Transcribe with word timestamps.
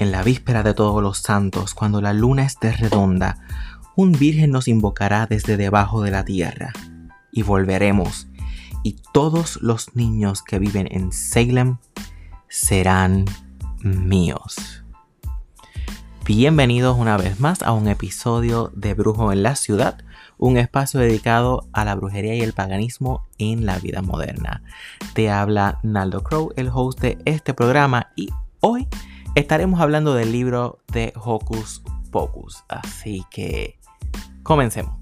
en 0.00 0.12
la 0.12 0.22
víspera 0.22 0.62
de 0.62 0.72
todos 0.72 1.02
los 1.02 1.18
santos, 1.18 1.74
cuando 1.74 2.00
la 2.00 2.14
luna 2.14 2.42
esté 2.42 2.72
redonda, 2.72 3.36
un 3.96 4.12
virgen 4.12 4.50
nos 4.50 4.66
invocará 4.66 5.26
desde 5.26 5.58
debajo 5.58 6.02
de 6.02 6.10
la 6.10 6.24
tierra, 6.24 6.72
y 7.30 7.42
volveremos, 7.42 8.26
y 8.82 8.96
todos 9.12 9.60
los 9.60 9.94
niños 9.94 10.42
que 10.42 10.58
viven 10.58 10.88
en 10.90 11.12
Salem 11.12 11.76
serán 12.48 13.26
míos. 13.82 14.82
Bienvenidos 16.24 16.96
una 16.98 17.18
vez 17.18 17.38
más 17.38 17.60
a 17.62 17.72
un 17.72 17.86
episodio 17.86 18.72
de 18.74 18.94
Brujo 18.94 19.32
en 19.32 19.42
la 19.42 19.54
Ciudad, 19.54 19.98
un 20.38 20.56
espacio 20.56 20.98
dedicado 20.98 21.68
a 21.74 21.84
la 21.84 21.94
brujería 21.94 22.34
y 22.34 22.40
el 22.40 22.54
paganismo 22.54 23.26
en 23.36 23.66
la 23.66 23.78
vida 23.78 24.00
moderna. 24.00 24.62
Te 25.12 25.28
habla 25.28 25.78
Naldo 25.82 26.22
Crow, 26.22 26.52
el 26.56 26.70
host 26.72 27.00
de 27.00 27.18
este 27.26 27.52
programa, 27.52 28.12
y 28.16 28.30
hoy 28.60 28.88
estaremos 29.34 29.80
hablando 29.80 30.14
del 30.14 30.32
libro 30.32 30.80
de 30.92 31.12
Hocus 31.16 31.82
Pocus. 32.10 32.64
Así 32.68 33.24
que 33.30 33.78
comencemos. 34.42 34.98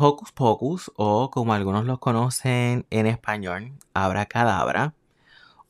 Hocus 0.00 0.30
Pocus, 0.32 0.92
o 0.96 1.30
como 1.30 1.54
algunos 1.54 1.84
lo 1.84 1.98
conocen 1.98 2.86
en 2.90 3.06
español, 3.06 3.72
Cadabra, 4.28 4.94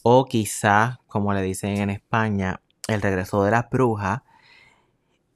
o 0.02 0.26
quizá, 0.26 1.00
como 1.06 1.32
le 1.32 1.40
dicen 1.40 1.78
en 1.78 1.90
España, 1.90 2.60
El 2.88 3.00
regreso 3.00 3.42
de 3.44 3.50
la 3.50 3.68
bruja, 3.70 4.24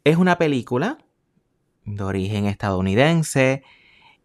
es 0.05 0.16
una 0.16 0.37
película 0.37 0.98
de 1.84 2.02
origen 2.02 2.46
estadounidense 2.46 3.62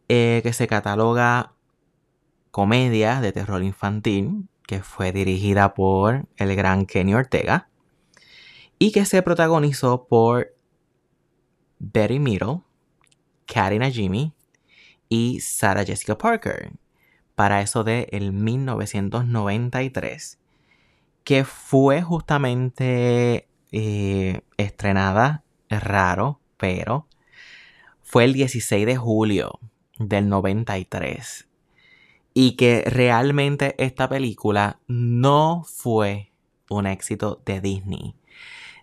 eh, 0.09 0.41
que 0.43 0.53
se 0.53 0.67
cataloga 0.67 1.56
comedia 2.57 3.21
de 3.21 3.31
terror 3.31 3.61
infantil 3.61 4.49
que 4.65 4.81
fue 4.81 5.11
dirigida 5.11 5.75
por 5.75 6.25
el 6.37 6.55
gran 6.55 6.87
Kenny 6.87 7.13
Ortega 7.13 7.69
y 8.79 8.91
que 8.91 9.05
se 9.05 9.21
protagonizó 9.21 10.07
por 10.07 10.55
Betty 11.77 12.17
Middle, 12.17 12.61
Karina 13.45 13.91
Jimmy 13.91 14.33
y 15.07 15.39
Sarah 15.39 15.85
Jessica 15.85 16.17
Parker. 16.17 16.71
Para 17.35 17.61
eso 17.61 17.83
de 17.83 18.07
el 18.11 18.33
1993 18.33 20.39
que 21.23 21.45
fue 21.45 22.01
justamente 22.01 23.47
eh, 23.71 24.41
estrenada 24.57 25.43
raro 25.69 26.39
pero 26.57 27.07
fue 28.01 28.23
el 28.23 28.33
16 28.33 28.87
de 28.87 28.97
julio 28.97 29.59
del 29.99 30.27
93 30.27 31.46
y 32.39 32.51
que 32.51 32.83
realmente 32.85 33.73
esta 33.83 34.07
película 34.07 34.79
no 34.85 35.63
fue 35.65 36.31
un 36.69 36.85
éxito 36.85 37.41
de 37.43 37.61
Disney, 37.61 38.13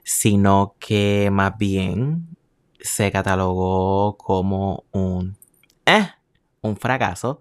sino 0.03 0.75
que 0.81 1.29
más 1.31 1.57
bien 1.57 2.37
se 2.81 3.13
catalogó 3.13 4.17
como 4.17 4.83
un, 4.91 5.37
eh, 5.87 6.09
un 6.63 6.77
fracaso 6.77 7.39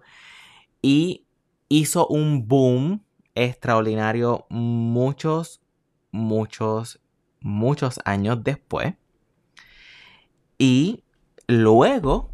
y 0.80 1.26
hizo 1.68 2.06
un 2.06 2.46
boom 2.46 3.02
extraordinario 3.34 4.46
muchos, 4.50 5.62
muchos, 6.12 7.00
muchos 7.40 7.98
años 8.04 8.44
después. 8.44 8.94
Y 10.58 11.02
luego 11.48 12.30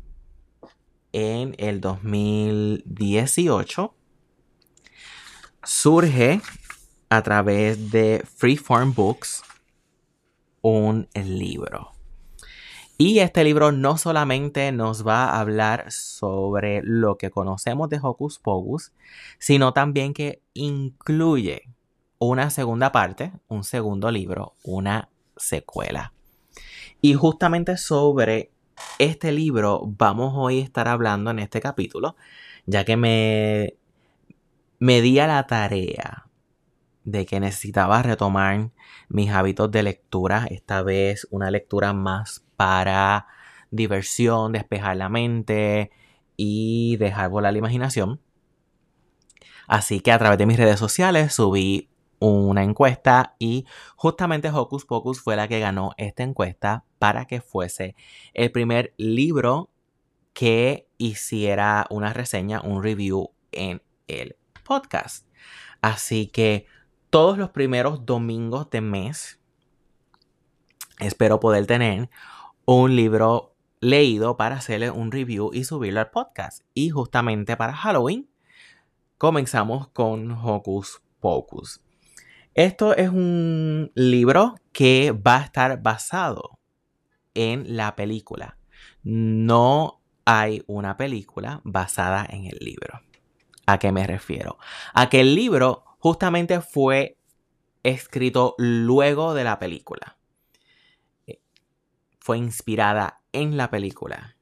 en 1.13 1.55
el 1.59 1.81
2018 1.81 3.95
surge 5.63 6.41
a 7.09 7.23
través 7.23 7.91
de 7.91 8.25
Freeform 8.37 8.95
Books 8.95 9.43
un 10.63 11.09
libro. 11.15 11.93
Y 12.99 13.21
este 13.21 13.45
libro 13.45 13.73
no 13.73 13.97
solamente 13.97 14.73
nos 14.73 15.07
va 15.07 15.31
a 15.31 15.41
hablar 15.41 15.91
sobre 15.91 16.83
lo 16.85 17.17
que 17.17 17.31
conocemos 17.31 17.89
de 17.89 17.99
Hocus 18.03 18.39
Pocus, 18.39 18.93
sino 19.39 19.73
también 19.73 20.13
que 20.13 20.43
incluye 20.53 21.63
una 22.19 22.51
segunda 22.51 22.93
parte, 22.93 23.33
un 23.49 23.65
segundo 23.65 24.11
libro, 24.11 24.55
una 24.63 25.09
secuela. 25.37 26.13
Y 27.01 27.15
justamente 27.15 27.79
sobre 27.79 28.51
este 28.99 29.33
libro 29.33 29.83
vamos 29.85 30.33
hoy 30.37 30.61
a 30.61 30.65
estar 30.65 30.89
hablando 30.89 31.31
en 31.31 31.39
este 31.39 31.61
capítulo, 31.61 32.17
ya 32.67 32.85
que 32.85 32.97
me, 32.97 33.75
me 34.79 35.01
di 35.01 35.19
a 35.19 35.27
la 35.27 35.47
tarea 35.47 36.27
de 37.05 37.27
que 37.27 37.41
necesitaba 37.41 38.03
retomar 38.03 38.71
mis 39.09 39.31
hábitos 39.31 39.71
de 39.71 39.83
lectura, 39.83 40.47
esta 40.51 40.83
vez 40.83 41.27
una 41.31 41.51
lectura 41.51 41.93
más 41.93 42.45
para 42.57 43.27
diversión, 43.71 44.53
despejar 44.53 44.97
la 44.97 45.09
mente 45.09 45.91
y 46.37 46.97
dejar 46.97 47.31
volar 47.31 47.53
la 47.53 47.59
imaginación. 47.59 48.21
Así 49.69 50.01
que 50.01 50.13
a 50.13 50.19
través 50.19 50.39
de 50.39 50.47
mis 50.47 50.57
redes 50.57 50.79
sociales 50.79 51.35
subí 51.35 51.90
una 52.21 52.63
encuesta 52.63 53.35
y 53.39 53.67
justamente 53.97 54.51
Hocus 54.51 54.85
Pocus 54.85 55.21
fue 55.21 55.37
la 55.37 55.49
que 55.49 55.59
ganó 55.59 55.93
esta 55.97 56.23
encuesta 56.23 56.85
para 56.99 57.25
que 57.25 57.41
fuese 57.41 57.97
el 58.35 58.53
primer 58.53 58.95
libro 58.99 59.71
que 60.33 60.87
hiciera 60.99 61.87
una 61.91 62.13
reseña, 62.13 62.61
un 62.61 62.83
review 62.83 63.31
en 63.53 63.83
el 64.07 64.37
podcast. 64.65 65.27
Así 65.81 66.27
que 66.27 66.67
todos 67.09 67.39
los 67.39 67.51
primeros 67.51 68.07
domingos 68.07 68.71
de 68.71 68.81
mes 68.83 69.41
espero 70.99 71.41
poder 71.41 71.67
tener 71.67 72.11
un 72.67 72.95
libro 72.95 73.57
leído 73.81 74.37
para 74.37 74.57
hacerle 74.57 74.91
un 74.91 75.11
review 75.11 75.51
y 75.53 75.65
subirlo 75.65 76.01
al 76.01 76.11
podcast. 76.11 76.63
Y 76.75 76.91
justamente 76.91 77.57
para 77.57 77.75
Halloween 77.75 78.31
comenzamos 79.17 79.89
con 79.89 80.31
Hocus 80.31 81.03
Pocus. 81.19 81.81
Esto 82.55 82.97
es 82.97 83.09
un 83.09 83.93
libro 83.95 84.57
que 84.73 85.13
va 85.13 85.37
a 85.37 85.45
estar 85.45 85.81
basado 85.83 86.59
en 87.35 87.77
la 87.77 87.95
película. 87.95 88.59
No 89.05 90.03
hay 90.25 90.65
una 90.67 90.97
película 90.97 91.61
basada 91.63 92.27
en 92.29 92.47
el 92.47 92.59
libro. 92.61 93.03
¿A 93.67 93.79
qué 93.79 93.93
me 93.93 94.05
refiero? 94.05 94.59
A 94.95 95.09
que 95.09 95.21
el 95.21 95.37
libro 95.37 95.85
justamente 96.01 96.61
fue 96.61 97.19
escrito 97.85 98.57
luego 98.59 99.33
de 99.35 99.45
la 99.45 99.61
película. 99.61 100.19
Eh, 101.29 101.41
fue 102.19 102.39
inspirada 102.39 103.21
en 103.33 103.57
la 103.57 103.71
película. 103.71 104.37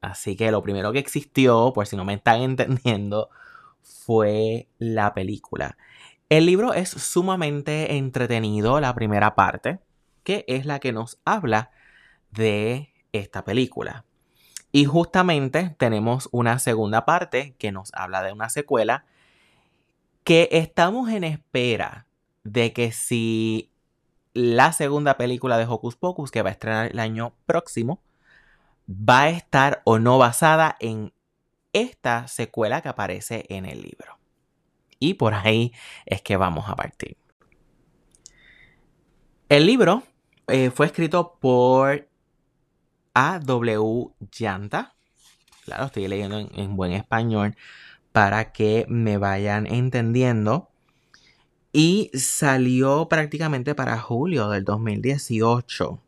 Así 0.00 0.36
que 0.36 0.50
lo 0.50 0.62
primero 0.62 0.90
que 0.90 1.00
existió, 1.00 1.72
por 1.74 1.86
si 1.86 1.96
no 1.96 2.06
me 2.06 2.14
están 2.14 2.40
entendiendo, 2.40 3.28
fue 3.82 4.70
la 4.78 5.12
película. 5.12 5.76
El 6.30 6.46
libro 6.46 6.74
es 6.74 6.90
sumamente 6.90 7.96
entretenido, 7.96 8.78
la 8.78 8.94
primera 8.94 9.34
parte, 9.34 9.80
que 10.22 10.44
es 10.46 10.64
la 10.64 10.78
que 10.78 10.92
nos 10.92 11.18
habla 11.24 11.72
de 12.30 12.92
esta 13.10 13.42
película. 13.42 14.04
Y 14.70 14.84
justamente 14.84 15.74
tenemos 15.76 16.28
una 16.30 16.60
segunda 16.60 17.04
parte 17.04 17.56
que 17.58 17.72
nos 17.72 17.92
habla 17.94 18.22
de 18.22 18.32
una 18.32 18.48
secuela 18.48 19.06
que 20.22 20.48
estamos 20.52 21.10
en 21.10 21.24
espera 21.24 22.06
de 22.44 22.72
que 22.72 22.92
si 22.92 23.72
la 24.32 24.72
segunda 24.72 25.16
película 25.16 25.58
de 25.58 25.66
Hocus 25.66 25.96
Pocus 25.96 26.30
que 26.30 26.42
va 26.42 26.50
a 26.50 26.52
estrenar 26.52 26.92
el 26.92 27.00
año 27.00 27.34
próximo 27.44 28.04
va 28.88 29.22
a 29.22 29.30
estar 29.30 29.82
o 29.82 29.98
no 29.98 30.16
basada 30.18 30.76
en 30.78 31.12
esta 31.72 32.28
secuela 32.28 32.82
que 32.82 32.88
aparece 32.88 33.46
en 33.48 33.66
el 33.66 33.82
libro. 33.82 34.19
Y 35.00 35.14
por 35.14 35.34
ahí 35.34 35.72
es 36.06 36.22
que 36.22 36.36
vamos 36.36 36.68
a 36.68 36.76
partir. 36.76 37.16
El 39.48 39.66
libro 39.66 40.04
eh, 40.46 40.70
fue 40.70 40.86
escrito 40.86 41.38
por 41.40 42.08
A.W. 43.14 44.12
Llanta. 44.38 44.94
Claro, 45.64 45.86
estoy 45.86 46.06
leyendo 46.06 46.38
en, 46.38 46.76
buen 46.76 46.92
español 46.92 47.56
para 48.12 48.52
que 48.52 48.86
me 48.88 49.18
vayan 49.18 49.66
entendiendo. 49.66 50.70
Y 51.72 52.10
salió 52.14 53.08
prácticamente 53.08 53.74
para 53.74 53.98
julio 53.98 54.50
del 54.50 54.64
2018. 54.64 56.00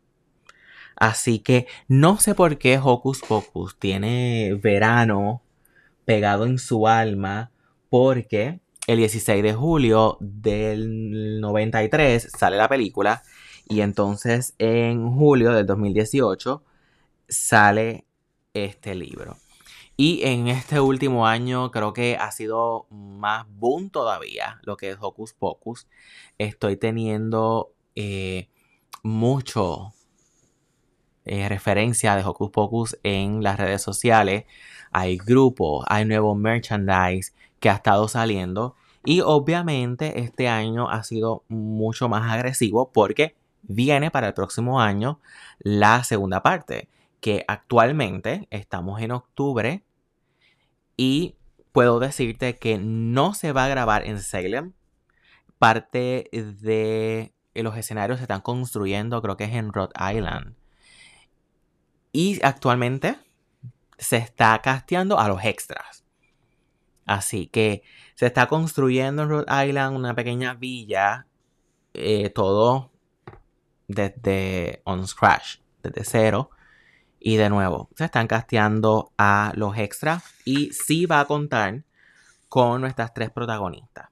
Así 0.96 1.38
que 1.40 1.66
no 1.88 2.18
sé 2.18 2.34
por 2.34 2.58
qué 2.58 2.78
Hocus 2.82 3.22
Pocus 3.22 3.76
tiene 3.76 4.58
verano 4.62 5.42
pegado 6.04 6.46
en 6.46 6.58
su 6.58 6.86
alma. 6.86 7.50
Porque 7.90 8.61
el 8.86 8.98
16 8.98 9.42
de 9.42 9.54
julio 9.54 10.16
del 10.20 11.40
93 11.40 12.30
sale 12.36 12.56
la 12.56 12.68
película 12.68 13.22
y 13.68 13.80
entonces 13.80 14.54
en 14.58 15.10
julio 15.12 15.52
del 15.52 15.66
2018 15.66 16.62
sale 17.28 18.06
este 18.54 18.94
libro. 18.94 19.36
Y 19.96 20.24
en 20.24 20.48
este 20.48 20.80
último 20.80 21.26
año 21.26 21.70
creo 21.70 21.92
que 21.92 22.16
ha 22.16 22.32
sido 22.32 22.86
más 22.90 23.46
boom 23.48 23.90
todavía 23.90 24.58
lo 24.62 24.76
que 24.76 24.90
es 24.90 24.96
Hocus 25.00 25.32
Pocus. 25.34 25.86
Estoy 26.38 26.76
teniendo 26.76 27.72
eh, 27.94 28.48
mucho 29.02 29.92
eh, 31.24 31.48
referencia 31.48 32.16
de 32.16 32.24
Hocus 32.24 32.50
Pocus 32.50 32.98
en 33.02 33.42
las 33.42 33.58
redes 33.58 33.82
sociales. 33.82 34.44
Hay 34.90 35.18
grupos, 35.18 35.84
hay 35.88 36.04
nuevo 36.04 36.34
merchandise 36.34 37.32
que 37.62 37.70
ha 37.70 37.74
estado 37.74 38.08
saliendo. 38.08 38.74
Y 39.04 39.20
obviamente 39.20 40.20
este 40.20 40.48
año 40.48 40.90
ha 40.90 41.02
sido 41.04 41.44
mucho 41.48 42.08
más 42.08 42.30
agresivo 42.30 42.90
porque 42.92 43.36
viene 43.62 44.10
para 44.10 44.26
el 44.26 44.34
próximo 44.34 44.80
año 44.80 45.20
la 45.60 46.02
segunda 46.02 46.42
parte, 46.42 46.88
que 47.20 47.44
actualmente 47.46 48.48
estamos 48.50 49.00
en 49.00 49.12
octubre 49.12 49.84
y 50.96 51.36
puedo 51.70 52.00
decirte 52.00 52.58
que 52.58 52.78
no 52.78 53.32
se 53.32 53.52
va 53.52 53.64
a 53.64 53.68
grabar 53.68 54.04
en 54.06 54.20
Salem. 54.20 54.72
Parte 55.58 56.28
de 56.32 57.32
los 57.54 57.76
escenarios 57.76 58.18
se 58.18 58.24
están 58.24 58.40
construyendo, 58.40 59.22
creo 59.22 59.36
que 59.36 59.44
es 59.44 59.54
en 59.54 59.72
Rhode 59.72 59.94
Island. 60.12 60.56
Y 62.12 62.44
actualmente 62.44 63.16
se 63.98 64.16
está 64.16 64.60
casteando 64.60 65.20
a 65.20 65.28
los 65.28 65.44
extras. 65.44 66.01
Así 67.12 67.46
que 67.46 67.82
se 68.14 68.24
está 68.24 68.46
construyendo 68.46 69.24
en 69.24 69.28
Rhode 69.28 69.66
Island 69.68 69.94
una 69.94 70.14
pequeña 70.14 70.54
villa, 70.54 71.26
eh, 71.92 72.30
todo 72.30 72.90
desde 73.86 74.80
on 74.84 75.06
scratch, 75.06 75.58
desde 75.82 76.04
cero. 76.04 76.48
Y 77.20 77.36
de 77.36 77.50
nuevo, 77.50 77.90
se 77.96 78.06
están 78.06 78.26
casteando 78.26 79.12
a 79.18 79.52
los 79.56 79.76
extras 79.76 80.24
y 80.46 80.72
sí 80.72 81.04
va 81.04 81.20
a 81.20 81.26
contar 81.26 81.84
con 82.48 82.80
nuestras 82.80 83.12
tres 83.12 83.30
protagonistas. 83.30 84.08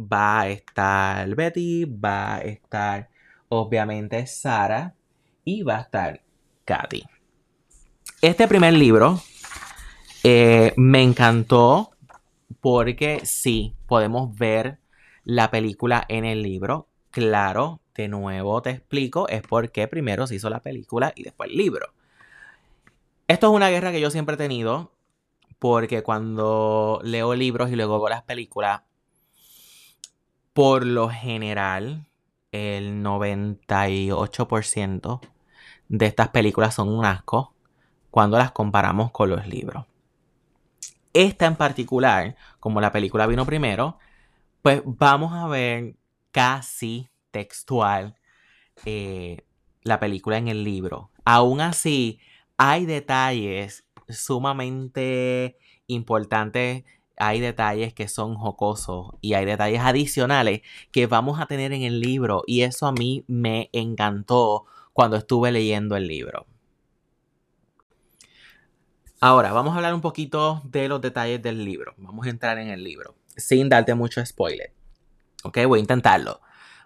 Va 0.00 0.40
a 0.40 0.48
estar 0.48 1.28
Betty, 1.34 1.84
va 1.84 2.36
a 2.36 2.38
estar 2.38 3.10
obviamente 3.50 4.26
Sara 4.26 4.94
y 5.44 5.62
va 5.62 5.76
a 5.76 5.80
estar 5.82 6.22
Katy. 6.64 7.04
Este 8.22 8.48
primer 8.48 8.72
libro 8.72 9.20
eh, 10.24 10.72
me 10.76 11.02
encantó 11.02 11.92
porque 12.60 13.20
sí, 13.24 13.74
podemos 13.86 14.36
ver 14.36 14.78
la 15.24 15.50
película 15.50 16.04
en 16.08 16.24
el 16.24 16.42
libro. 16.42 16.88
Claro, 17.10 17.80
de 17.94 18.08
nuevo 18.08 18.62
te 18.62 18.70
explico, 18.70 19.28
es 19.28 19.42
porque 19.42 19.88
primero 19.88 20.26
se 20.26 20.36
hizo 20.36 20.50
la 20.50 20.60
película 20.60 21.12
y 21.16 21.24
después 21.24 21.50
el 21.50 21.56
libro. 21.56 21.92
Esto 23.26 23.48
es 23.48 23.52
una 23.54 23.70
guerra 23.70 23.92
que 23.92 24.00
yo 24.00 24.10
siempre 24.10 24.36
he 24.36 24.38
tenido 24.38 24.92
porque 25.58 26.02
cuando 26.02 27.00
leo 27.02 27.34
libros 27.34 27.70
y 27.70 27.76
luego 27.76 27.98
veo 27.98 28.08
las 28.08 28.22
películas, 28.22 28.82
por 30.52 30.86
lo 30.86 31.08
general, 31.08 32.06
el 32.52 33.02
98% 33.02 35.20
de 35.88 36.06
estas 36.06 36.28
películas 36.28 36.74
son 36.74 36.88
un 36.88 37.04
asco 37.04 37.54
cuando 38.10 38.38
las 38.38 38.52
comparamos 38.52 39.10
con 39.10 39.30
los 39.30 39.46
libros. 39.46 39.86
Esta 41.12 41.46
en 41.46 41.56
particular, 41.56 42.36
como 42.60 42.80
la 42.80 42.92
película 42.92 43.26
vino 43.26 43.46
primero, 43.46 43.98
pues 44.62 44.82
vamos 44.84 45.32
a 45.32 45.46
ver 45.46 45.96
casi 46.32 47.08
textual 47.30 48.16
eh, 48.84 49.44
la 49.82 50.00
película 50.00 50.38
en 50.38 50.48
el 50.48 50.64
libro. 50.64 51.10
Aún 51.24 51.60
así, 51.60 52.20
hay 52.56 52.86
detalles 52.86 53.86
sumamente 54.08 55.58
importantes, 55.86 56.84
hay 57.16 57.40
detalles 57.40 57.94
que 57.94 58.08
son 58.08 58.34
jocosos 58.36 59.12
y 59.20 59.34
hay 59.34 59.44
detalles 59.44 59.80
adicionales 59.80 60.62
que 60.92 61.06
vamos 61.06 61.40
a 61.40 61.46
tener 61.46 61.72
en 61.72 61.82
el 61.82 62.00
libro 62.00 62.42
y 62.46 62.62
eso 62.62 62.86
a 62.86 62.92
mí 62.92 63.24
me 63.28 63.70
encantó 63.72 64.66
cuando 64.92 65.16
estuve 65.16 65.52
leyendo 65.52 65.96
el 65.96 66.08
libro. 66.08 66.46
Ahora, 69.20 69.52
vamos 69.52 69.72
a 69.72 69.76
hablar 69.76 69.94
un 69.94 70.00
poquito 70.00 70.62
de 70.64 70.88
los 70.88 71.00
detalles 71.00 71.42
del 71.42 71.64
libro. 71.64 71.92
Vamos 71.96 72.26
a 72.26 72.30
entrar 72.30 72.58
en 72.58 72.68
el 72.68 72.84
libro 72.84 73.16
sin 73.36 73.68
darte 73.68 73.94
mucho 73.94 74.24
spoiler. 74.24 74.72
Ok, 75.42 75.58
voy 75.66 75.78
a 75.78 75.82
intentarlo. 75.82 76.40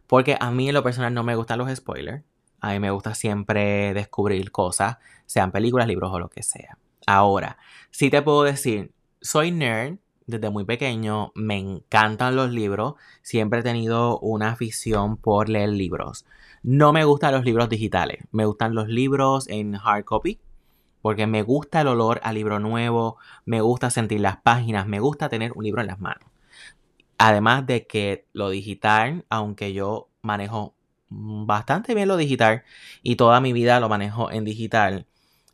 Porque 0.07 0.37
a 0.39 0.51
mí 0.51 0.69
en 0.69 0.75
lo 0.75 0.83
personal 0.83 1.13
no 1.13 1.25
me 1.25 1.35
gustan 1.35 1.59
los 1.59 1.75
spoilers. 1.75 2.23
A 2.61 2.73
mí 2.73 2.79
me 2.79 2.91
gusta 2.91 3.15
siempre 3.15 3.93
descubrir 3.93 4.51
cosas, 4.53 4.99
sean 5.27 5.51
películas, 5.51 5.89
libros 5.89 6.13
o 6.13 6.19
lo 6.19 6.29
que 6.29 6.43
sea. 6.43 6.79
Ahora, 7.07 7.59
sí 7.91 8.09
te 8.09 8.23
puedo 8.23 8.45
decir, 8.45 8.93
soy 9.21 9.51
nerd 9.51 9.99
desde 10.27 10.49
muy 10.49 10.65
pequeño, 10.65 11.33
me 11.35 11.59
encantan 11.59 12.37
los 12.37 12.51
libros, 12.51 12.95
siempre 13.23 13.61
he 13.61 13.63
tenido 13.63 14.21
una 14.21 14.53
afición 14.53 15.17
por 15.17 15.49
leer 15.49 15.71
libros. 15.71 16.25
No 16.63 16.93
me 16.93 17.05
gustan 17.05 17.35
los 17.35 17.45
libros 17.45 17.69
digitales, 17.69 18.25
me 18.31 18.47
gustan 18.47 18.75
los 18.77 18.87
libros 18.87 19.49
en 19.49 19.75
hard 19.75 20.05
copy, 20.05 20.39
porque 21.03 21.27
me 21.27 21.43
gusta 21.43 21.83
el 21.83 21.89
olor 21.89 22.21
a 22.23 22.33
libro 22.33 22.59
nuevo, 22.61 23.19
me 23.45 23.61
gusta 23.61 23.91
sentir 23.91 24.21
las 24.21 24.39
páginas, 24.39 24.87
me 24.87 25.01
gusta 25.01 25.29
tener 25.29 25.53
un 25.55 25.65
libro 25.65 25.81
en 25.81 25.89
las 25.89 26.01
manos. 26.01 26.31
Además 27.19 27.67
de 27.67 27.87
que 27.87 28.27
lo 28.33 28.49
digital, 28.49 29.27
aunque 29.29 29.73
yo 29.73 30.09
manejo 30.23 30.75
bastante 31.09 31.95
bien 31.95 32.09
lo 32.09 32.17
digital 32.17 32.65
y 33.03 33.17
toda 33.17 33.41
mi 33.41 33.53
vida 33.53 33.81
lo 33.81 33.89
manejo 33.89 34.31
en 34.31 34.45
digital, 34.45 35.07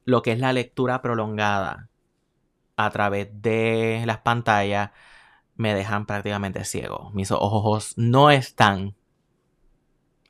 lo 0.05 0.23
que 0.23 0.33
es 0.33 0.39
la 0.39 0.53
lectura 0.53 1.03
prolongada 1.03 1.89
a 2.77 2.91
través 2.91 3.29
de 3.43 4.05
las 4.07 4.19
pantallas 4.19 4.91
me 5.57 5.75
dejan 5.75 6.07
prácticamente 6.07 6.65
ciego. 6.65 7.11
Mis 7.13 7.33
ojos 7.33 7.95
no 7.97 8.31
están 8.31 8.95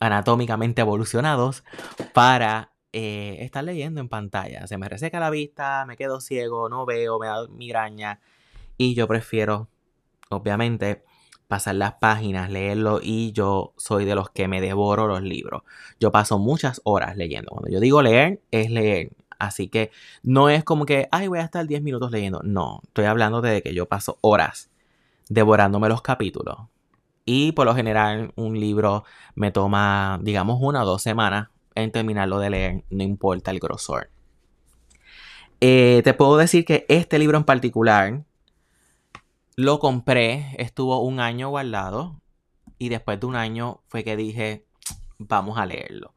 anatómicamente 0.01 0.81
evolucionados 0.81 1.65
para 2.15 2.73
eh, 2.99 3.45
estar 3.45 3.63
leyendo 3.63 4.01
en 4.01 4.09
pantalla. 4.09 4.67
Se 4.67 4.77
me 4.77 4.89
reseca 4.89 5.21
la 5.21 5.31
vista, 5.31 5.85
me 5.87 5.97
quedo 5.97 6.21
ciego, 6.21 6.69
no 6.69 6.85
veo, 6.85 7.21
me 7.21 7.29
da 7.29 7.47
migraña 7.47 8.19
y 8.77 8.95
yo 8.97 9.07
prefiero, 9.07 9.69
obviamente, 10.31 11.05
pasar 11.47 11.77
las 11.77 11.95
páginas, 11.95 12.51
leerlo 12.51 12.99
y 13.01 13.31
yo 13.31 13.73
soy 13.77 14.05
de 14.05 14.17
los 14.17 14.31
que 14.31 14.49
me 14.49 14.61
devoro 14.61 15.07
los 15.07 15.23
libros. 15.23 15.63
Yo 16.01 16.11
paso 16.11 16.41
muchas 16.41 16.81
horas 16.83 17.17
leyendo. 17.17 17.51
Cuando 17.51 17.71
yo 17.71 17.79
digo 17.79 18.03
leer, 18.03 18.41
es 18.51 18.69
leer. 18.69 19.13
Así 19.39 19.69
que 19.69 19.93
no 20.25 20.51
es 20.51 20.65
como 20.65 20.85
que, 20.85 21.09
ay, 21.13 21.29
voy 21.29 21.39
a 21.39 21.43
estar 21.43 21.65
10 21.69 21.83
minutos 21.83 22.11
leyendo. 22.11 22.41
No, 22.43 22.81
estoy 22.85 23.05
hablando 23.05 23.41
de 23.41 23.63
que 23.63 23.75
yo 23.75 23.87
paso 23.87 24.19
horas 24.23 24.71
devorándome 25.29 25.89
los 25.89 26.03
capítulos. 26.03 26.57
Y 27.25 27.53
por 27.53 27.67
lo 27.67 27.77
general 27.77 28.33
un 28.35 28.59
libro 28.59 29.05
me 29.37 29.53
toma, 29.53 30.19
digamos, 30.21 30.59
una 30.61 30.83
o 30.83 30.87
dos 30.87 31.03
semanas 31.03 31.51
en 31.83 31.93
terminarlo 31.93 32.39
de 32.39 32.51
leer, 32.51 32.85
no 32.91 33.03
importa 33.03 33.51
el 33.51 33.61
grosor. 33.61 34.11
Eh, 35.61 36.03
te 36.05 36.15
puedo 36.15 36.37
decir 36.37 36.65
que 36.65 36.87
este 36.89 37.19
libro 37.19 37.37
en 37.37 37.45
particular 37.45 38.25
lo 39.57 39.81
compré, 39.81 40.55
estuvo 40.59 41.01
un 41.03 41.19
año 41.19 41.49
guardado 41.49 42.21
y 42.79 42.91
después 42.91 43.19
de 43.19 43.27
un 43.27 43.35
año 43.35 43.81
fue 43.89 44.05
que 44.05 44.17
dije, 44.17 44.65
vamos 45.19 45.59
a 45.59 45.67
leerlo. 45.67 46.15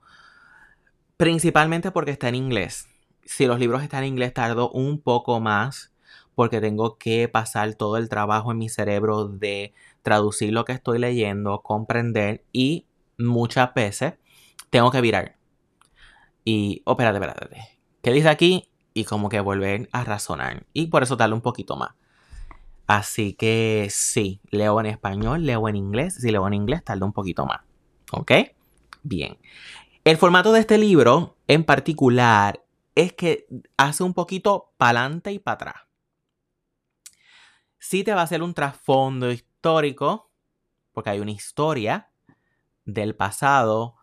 Principalmente 1.18 1.92
porque 1.92 2.12
está 2.12 2.30
en 2.30 2.36
inglés. 2.36 2.88
Si 3.26 3.46
los 3.46 3.60
libros 3.60 3.82
están 3.82 4.04
en 4.04 4.10
inglés 4.10 4.34
tardo 4.34 4.70
un 4.72 5.02
poco 5.02 5.40
más 5.40 5.92
porque 6.36 6.62
tengo 6.62 6.98
que 6.98 7.28
pasar 7.28 7.74
todo 7.76 7.98
el 7.98 8.10
trabajo 8.10 8.52
en 8.52 8.58
mi 8.60 8.70
cerebro 8.70 9.28
de 9.28 9.74
traducir 10.02 10.54
lo 10.54 10.66
que 10.66 10.74
estoy 10.74 11.00
leyendo, 11.00 11.62
comprender 11.62 12.44
y 12.52 12.86
muchas 13.18 13.74
veces 13.74 14.14
tengo 14.70 14.92
que 14.92 15.02
virar. 15.02 15.41
Y, 16.44 16.82
oh, 16.86 16.92
espérate, 16.92 17.18
espérate. 17.18 17.80
¿Qué 18.02 18.12
dice 18.12 18.30
aquí? 18.30 18.70
Y 18.94 19.06
como 19.06 19.30
que 19.30 19.40
volver 19.40 19.90
a 19.92 20.04
razonar. 20.04 20.66
Y 20.74 20.88
por 20.88 21.04
eso 21.04 21.16
darle 21.16 21.36
un 21.36 21.42
poquito 21.42 21.76
más. 21.76 21.92
Así 22.88 23.34
que 23.34 23.88
sí, 23.90 24.42
leo 24.50 24.80
en 24.80 24.88
español, 24.88 25.46
leo 25.46 25.70
en 25.70 25.76
inglés. 25.76 26.16
Si 26.16 26.32
leo 26.32 26.46
en 26.48 26.54
inglés, 26.54 26.84
tarda 26.84 27.06
un 27.06 27.14
poquito 27.14 27.46
más. 27.46 27.62
¿Ok? 28.12 28.32
Bien. 29.04 29.38
El 30.04 30.18
formato 30.18 30.52
de 30.52 30.60
este 30.60 30.78
libro 30.78 31.38
en 31.48 31.64
particular 31.64 32.64
es 32.96 33.14
que 33.14 33.48
hace 33.78 34.04
un 34.04 34.14
poquito 34.14 34.74
para 34.78 35.02
adelante 35.02 35.32
y 35.32 35.40
para 35.40 35.56
atrás. 35.56 35.76
Sí 37.78 38.04
te 38.04 38.14
va 38.14 38.22
a 38.22 38.24
hacer 38.26 38.44
un 38.44 38.54
trasfondo 38.54 39.32
histórico, 39.32 40.32
porque 40.92 41.12
hay 41.12 41.20
una 41.20 41.32
historia 41.32 42.12
del 42.86 43.16
pasado 43.16 43.96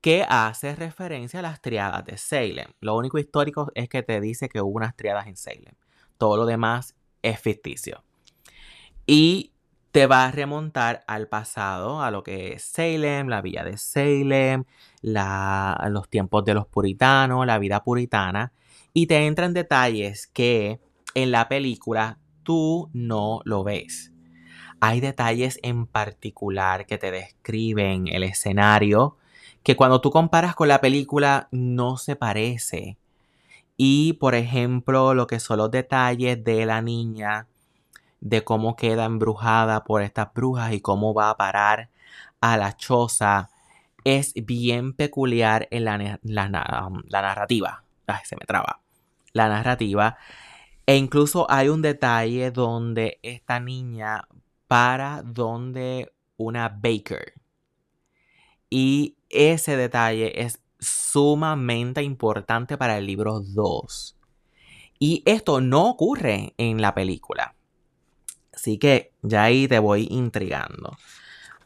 que 0.00 0.24
hace 0.28 0.74
referencia 0.74 1.40
a 1.40 1.42
las 1.42 1.60
triadas 1.60 2.04
de 2.04 2.16
Salem. 2.16 2.70
Lo 2.80 2.96
único 2.96 3.18
histórico 3.18 3.70
es 3.74 3.88
que 3.88 4.02
te 4.02 4.20
dice 4.20 4.48
que 4.48 4.60
hubo 4.60 4.70
unas 4.70 4.96
triadas 4.96 5.26
en 5.26 5.36
Salem. 5.36 5.74
Todo 6.18 6.36
lo 6.36 6.46
demás 6.46 6.94
es 7.22 7.40
ficticio. 7.40 8.04
Y 9.06 9.52
te 9.90 10.06
va 10.06 10.26
a 10.26 10.30
remontar 10.30 11.02
al 11.06 11.28
pasado, 11.28 12.02
a 12.02 12.10
lo 12.10 12.22
que 12.22 12.52
es 12.52 12.62
Salem, 12.62 13.28
la 13.28 13.40
villa 13.40 13.64
de 13.64 13.76
Salem, 13.78 14.64
los 15.02 16.08
tiempos 16.08 16.44
de 16.44 16.54
los 16.54 16.66
puritanos, 16.66 17.46
la 17.46 17.58
vida 17.58 17.82
puritana, 17.82 18.52
y 18.92 19.06
te 19.06 19.26
entra 19.26 19.46
en 19.46 19.54
detalles 19.54 20.26
que 20.26 20.80
en 21.14 21.30
la 21.32 21.48
película 21.48 22.18
tú 22.42 22.90
no 22.92 23.40
lo 23.44 23.64
ves. 23.64 24.12
Hay 24.80 25.00
detalles 25.00 25.58
en 25.62 25.86
particular 25.86 26.86
que 26.86 26.98
te 26.98 27.10
describen 27.10 28.06
el 28.06 28.22
escenario 28.22 29.16
que 29.62 29.76
cuando 29.76 30.00
tú 30.00 30.10
comparas 30.10 30.54
con 30.54 30.68
la 30.68 30.80
película 30.80 31.48
no 31.50 31.96
se 31.96 32.16
parece. 32.16 32.96
Y 33.76 34.14
por 34.14 34.34
ejemplo, 34.34 35.14
lo 35.14 35.26
que 35.26 35.40
son 35.40 35.58
los 35.58 35.70
detalles 35.70 36.42
de 36.42 36.66
la 36.66 36.82
niña, 36.82 37.46
de 38.20 38.42
cómo 38.42 38.76
queda 38.76 39.04
embrujada 39.04 39.84
por 39.84 40.02
estas 40.02 40.32
brujas 40.34 40.72
y 40.72 40.80
cómo 40.80 41.14
va 41.14 41.30
a 41.30 41.36
parar 41.36 41.90
a 42.40 42.56
la 42.56 42.76
choza, 42.76 43.50
es 44.04 44.32
bien 44.34 44.94
peculiar 44.94 45.68
en 45.70 45.84
la, 45.84 46.18
la 46.22 46.48
narrativa. 47.22 47.84
Ay, 48.06 48.24
se 48.24 48.36
me 48.36 48.46
traba. 48.46 48.80
La 49.32 49.48
narrativa. 49.48 50.16
E 50.86 50.96
incluso 50.96 51.46
hay 51.50 51.68
un 51.68 51.82
detalle 51.82 52.50
donde 52.50 53.18
esta 53.22 53.60
niña 53.60 54.26
para 54.66 55.22
donde 55.22 56.12
una 56.38 56.68
baker. 56.68 57.34
Y 58.70 59.17
ese 59.30 59.76
detalle 59.76 60.42
es 60.42 60.60
sumamente 60.78 62.02
importante 62.02 62.76
para 62.76 62.98
el 62.98 63.06
libro 63.06 63.40
2. 63.40 64.16
Y 64.98 65.22
esto 65.26 65.60
no 65.60 65.88
ocurre 65.88 66.54
en 66.56 66.80
la 66.80 66.94
película. 66.94 67.54
Así 68.52 68.78
que 68.78 69.12
ya 69.22 69.44
ahí 69.44 69.68
te 69.68 69.78
voy 69.78 70.08
intrigando. 70.10 70.96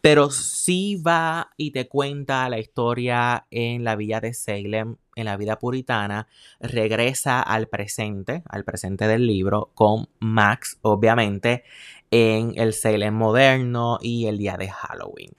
Pero 0.03 0.31
sí 0.31 0.97
va 0.97 1.53
y 1.57 1.71
te 1.71 1.89
cuenta 1.89 2.49
la 2.49 2.59
historia 2.59 3.47
en 3.51 3.85
la 3.85 3.95
villa 3.95 4.21
de 4.21 4.35
Salem, 4.35 4.97
en 5.15 5.25
la 5.25 5.37
vida 5.37 5.59
puritana. 5.59 6.27
Regresa 6.61 7.41
al 7.41 7.69
presente, 7.69 8.43
al 8.49 8.65
presente 8.65 9.07
del 9.07 9.27
libro, 9.27 9.71
con 9.75 10.09
Max, 10.19 10.79
obviamente, 10.83 11.63
en 12.11 12.53
el 12.57 12.75
Salem 12.75 13.15
moderno 13.15 13.99
y 14.03 14.27
el 14.27 14.39
día 14.39 14.57
de 14.57 14.69
Halloween. 14.69 15.31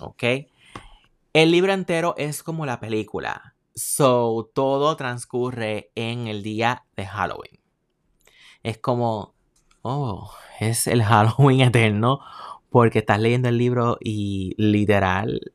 ¿Ok? 0.00 0.22
El 1.34 1.50
libro 1.50 1.72
entero 1.72 2.14
es 2.18 2.42
como 2.42 2.66
la 2.66 2.78
película. 2.78 3.54
So, 3.74 4.50
todo 4.54 4.96
transcurre 4.96 5.90
en 5.94 6.26
el 6.26 6.42
día 6.42 6.84
de 6.94 7.06
Halloween. 7.06 7.58
Es 8.62 8.76
como, 8.76 9.34
oh, 9.80 10.30
es 10.60 10.86
el 10.86 11.02
Halloween 11.02 11.62
eterno 11.62 12.20
porque 12.68 12.98
estás 12.98 13.18
leyendo 13.18 13.48
el 13.48 13.56
libro 13.56 13.96
y 13.98 14.54
literal, 14.58 15.52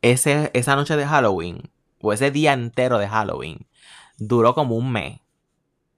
esa 0.00 0.74
noche 0.74 0.96
de 0.96 1.06
Halloween 1.06 1.70
o 2.00 2.12
ese 2.12 2.32
día 2.32 2.52
entero 2.52 2.98
de 2.98 3.06
Halloween 3.06 3.68
duró 4.18 4.56
como 4.56 4.74
un 4.74 4.90
mes. 4.90 5.20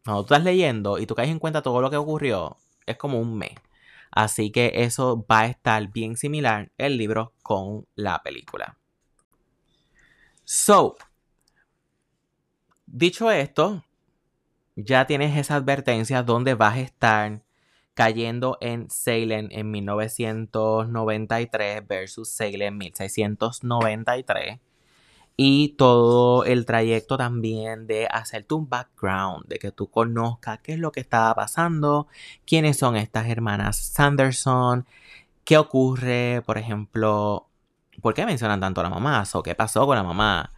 Cuando 0.05 0.27
tú 0.27 0.35
estás 0.35 0.45
leyendo 0.45 0.99
y 0.99 1.07
tú 1.07 1.15
caes 1.15 1.31
en 1.31 1.39
cuenta 1.39 1.63
todo 1.63 1.81
lo 1.81 1.89
que 1.89 1.97
ocurrió, 1.97 2.59
es 2.85 2.99
como 2.99 3.19
un 3.19 3.39
mes. 3.39 3.55
Así 4.11 4.53
que 4.53 4.71
eso 4.75 5.25
va 5.31 5.41
a 5.41 5.47
estar 5.47 5.91
bien 5.91 6.19
similar 6.19 6.73
el 6.77 6.99
libro 6.99 7.33
con 7.43 7.87
la 7.95 8.23
película. 8.23 8.77
So, 10.45 10.97
dicho 12.87 13.31
esto, 13.31 13.85
ya 14.77 15.07
tienes 15.07 15.37
esa 15.39 15.57
advertencia 15.57 16.23
donde 16.23 16.55
vas 16.55 16.77
a 16.77 16.81
estar 16.81 17.43
cayendo 17.95 18.59
en 18.61 18.91
Salem 18.91 19.49
en 19.51 19.71
1993 19.71 21.87
versus 21.87 22.29
Salem 22.29 22.75
en 22.75 22.79
1693 22.79 24.59
y 25.37 25.71
todo 25.71 26.45
el 26.45 26.65
trayecto 26.67 27.17
también 27.17 27.87
de 27.87 28.07
hacerte 28.07 28.55
un 28.55 28.69
background, 28.69 29.47
de 29.47 29.59
que 29.59 29.73
tú 29.73 29.91
conozcas 29.91 30.61
qué 30.61 30.75
es 30.75 30.79
lo 30.79 30.93
que 30.93 31.01
estaba 31.01 31.35
pasando, 31.35 32.07
quiénes 32.47 32.79
son 32.79 32.97
estas 32.97 33.29
hermanas 33.29 33.77
Sanderson, 33.77 34.87
qué 35.45 35.59
ocurre, 35.59 36.43
por 36.47 36.59
ejemplo, 36.59 37.49
por 38.01 38.15
qué 38.15 38.27
mencionan 38.27 38.61
tanto 38.61 38.81
a 38.81 38.85
la 38.85 38.91
mamá, 38.91 39.25
o 39.33 39.43
qué 39.43 39.55
pasó 39.55 39.87
con 39.87 39.97
la 39.97 40.03
mamá, 40.03 40.53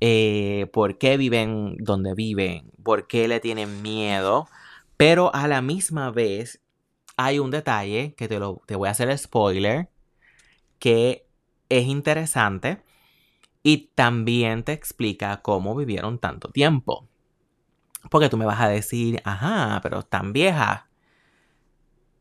eh, 0.00 0.68
por 0.72 0.98
qué 0.98 1.16
viven 1.16 1.76
donde 1.78 2.14
viven, 2.14 2.70
por 2.82 3.06
qué 3.06 3.28
le 3.28 3.40
tienen 3.40 3.82
miedo, 3.82 4.48
pero 4.96 5.34
a 5.34 5.48
la 5.48 5.62
misma 5.62 6.10
vez 6.10 6.60
hay 7.16 7.38
un 7.38 7.50
detalle 7.50 8.14
que 8.16 8.28
te, 8.28 8.38
lo, 8.38 8.62
te 8.66 8.76
voy 8.76 8.88
a 8.88 8.92
hacer 8.92 9.16
spoiler, 9.18 9.90
que 10.78 11.26
es 11.68 11.86
interesante 11.86 12.82
y 13.62 13.90
también 13.94 14.62
te 14.62 14.72
explica 14.72 15.42
cómo 15.42 15.74
vivieron 15.74 16.18
tanto 16.18 16.50
tiempo. 16.50 17.08
Porque 18.10 18.28
tú 18.28 18.36
me 18.36 18.46
vas 18.46 18.60
a 18.60 18.68
decir, 18.68 19.20
ajá, 19.24 19.80
pero 19.82 19.98
están 20.00 20.32
viejas. 20.32 20.84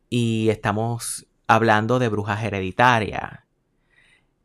Y 0.10 0.50
estamos 0.50 1.28
hablando 1.48 2.00
de 2.00 2.10
brujas 2.10 2.44
hereditarias. 2.44 3.47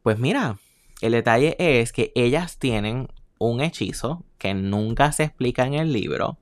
Pues 0.02 0.18
mira, 0.18 0.58
el 1.00 1.12
detalle 1.12 1.56
es 1.58 1.92
que 1.92 2.12
ellas 2.14 2.58
tienen 2.58 3.08
un 3.38 3.60
hechizo 3.60 4.24
que 4.38 4.54
nunca 4.54 5.12
se 5.12 5.24
explica 5.24 5.64
en 5.64 5.74
el 5.74 5.92
libro, 5.92 6.38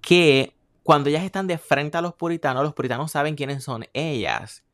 que 0.00 0.54
cuando 0.82 1.08
ellas 1.08 1.24
están 1.24 1.46
de 1.46 1.58
frente 1.58 1.96
a 1.96 2.02
los 2.02 2.14
puritanos, 2.14 2.62
los 2.62 2.74
puritanos 2.74 3.10
saben 3.10 3.36
quiénes 3.36 3.64
son 3.64 3.86
ellas. 3.94 4.64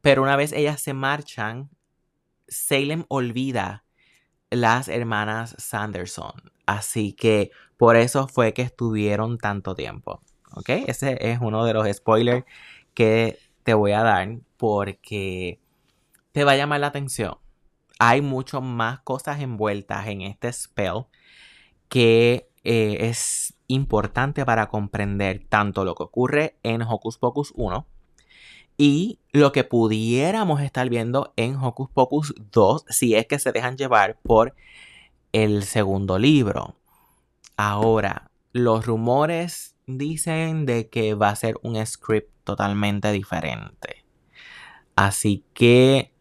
Pero 0.00 0.22
una 0.22 0.36
vez 0.36 0.52
ellas 0.52 0.80
se 0.80 0.94
marchan, 0.94 1.70
Salem 2.48 3.04
olvida 3.08 3.84
las 4.50 4.88
hermanas 4.88 5.54
Sanderson. 5.58 6.32
Así 6.66 7.12
que 7.12 7.50
por 7.76 7.96
eso 7.96 8.26
fue 8.26 8.52
que 8.52 8.62
estuvieron 8.62 9.38
tanto 9.38 9.74
tiempo. 9.74 10.22
¿Ok? 10.52 10.70
Ese 10.88 11.18
es 11.20 11.38
uno 11.40 11.64
de 11.64 11.74
los 11.74 11.88
spoilers 11.92 12.44
que 12.94 13.38
te 13.62 13.74
voy 13.74 13.92
a 13.92 14.02
dar 14.02 14.38
porque 14.56 15.60
te 16.32 16.44
va 16.44 16.52
a 16.52 16.56
llamar 16.56 16.80
la 16.80 16.88
atención. 16.88 17.39
Hay 18.02 18.22
mucho 18.22 18.62
más 18.62 19.00
cosas 19.00 19.40
envueltas 19.40 20.06
en 20.06 20.22
este 20.22 20.50
spell 20.50 21.04
que 21.90 22.48
eh, 22.64 22.96
es 23.00 23.52
importante 23.66 24.46
para 24.46 24.68
comprender 24.68 25.44
tanto 25.46 25.84
lo 25.84 25.94
que 25.94 26.04
ocurre 26.04 26.56
en 26.62 26.80
Hocus 26.80 27.18
Pocus 27.18 27.52
1 27.56 27.86
y 28.78 29.18
lo 29.32 29.52
que 29.52 29.64
pudiéramos 29.64 30.62
estar 30.62 30.88
viendo 30.88 31.34
en 31.36 31.56
Hocus 31.56 31.90
Pocus 31.90 32.34
2 32.50 32.86
si 32.88 33.16
es 33.16 33.26
que 33.26 33.38
se 33.38 33.52
dejan 33.52 33.76
llevar 33.76 34.18
por 34.22 34.54
el 35.32 35.64
segundo 35.64 36.18
libro. 36.18 36.76
Ahora, 37.58 38.30
los 38.54 38.86
rumores 38.86 39.76
dicen 39.86 40.64
de 40.64 40.88
que 40.88 41.12
va 41.12 41.28
a 41.28 41.36
ser 41.36 41.56
un 41.60 41.84
script 41.84 42.32
totalmente 42.44 43.12
diferente. 43.12 44.06
Así 44.96 45.44
que 45.52 46.14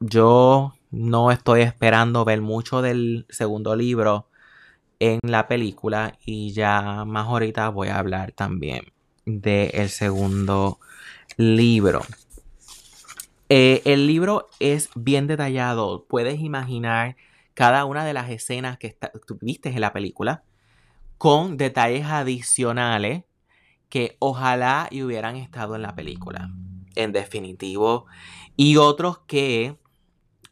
yo 0.00 0.74
no 0.90 1.30
estoy 1.30 1.62
esperando 1.62 2.24
ver 2.24 2.40
mucho 2.40 2.82
del 2.82 3.26
segundo 3.28 3.76
libro 3.76 4.28
en 5.00 5.20
la 5.22 5.48
película 5.48 6.18
y 6.24 6.52
ya 6.52 7.04
más 7.04 7.26
ahorita 7.26 7.68
voy 7.70 7.88
a 7.88 7.98
hablar 7.98 8.32
también 8.32 8.92
del 9.26 9.88
segundo 9.88 10.78
libro. 11.36 12.02
Eh, 13.48 13.82
el 13.84 14.06
libro 14.06 14.48
es 14.60 14.90
bien 14.94 15.26
detallado. 15.26 16.06
Puedes 16.08 16.40
imaginar 16.40 17.16
cada 17.54 17.84
una 17.84 18.04
de 18.04 18.14
las 18.14 18.30
escenas 18.30 18.78
que 18.78 18.96
viste 19.40 19.68
en 19.68 19.80
la 19.80 19.92
película 19.92 20.44
con 21.18 21.56
detalles 21.56 22.06
adicionales 22.06 23.24
que 23.88 24.16
ojalá 24.18 24.88
y 24.90 25.02
hubieran 25.02 25.36
estado 25.36 25.76
en 25.76 25.82
la 25.82 25.94
película. 25.94 26.50
En 26.96 27.12
definitivo. 27.12 28.06
Y 28.56 28.76
otros 28.76 29.18
que 29.26 29.76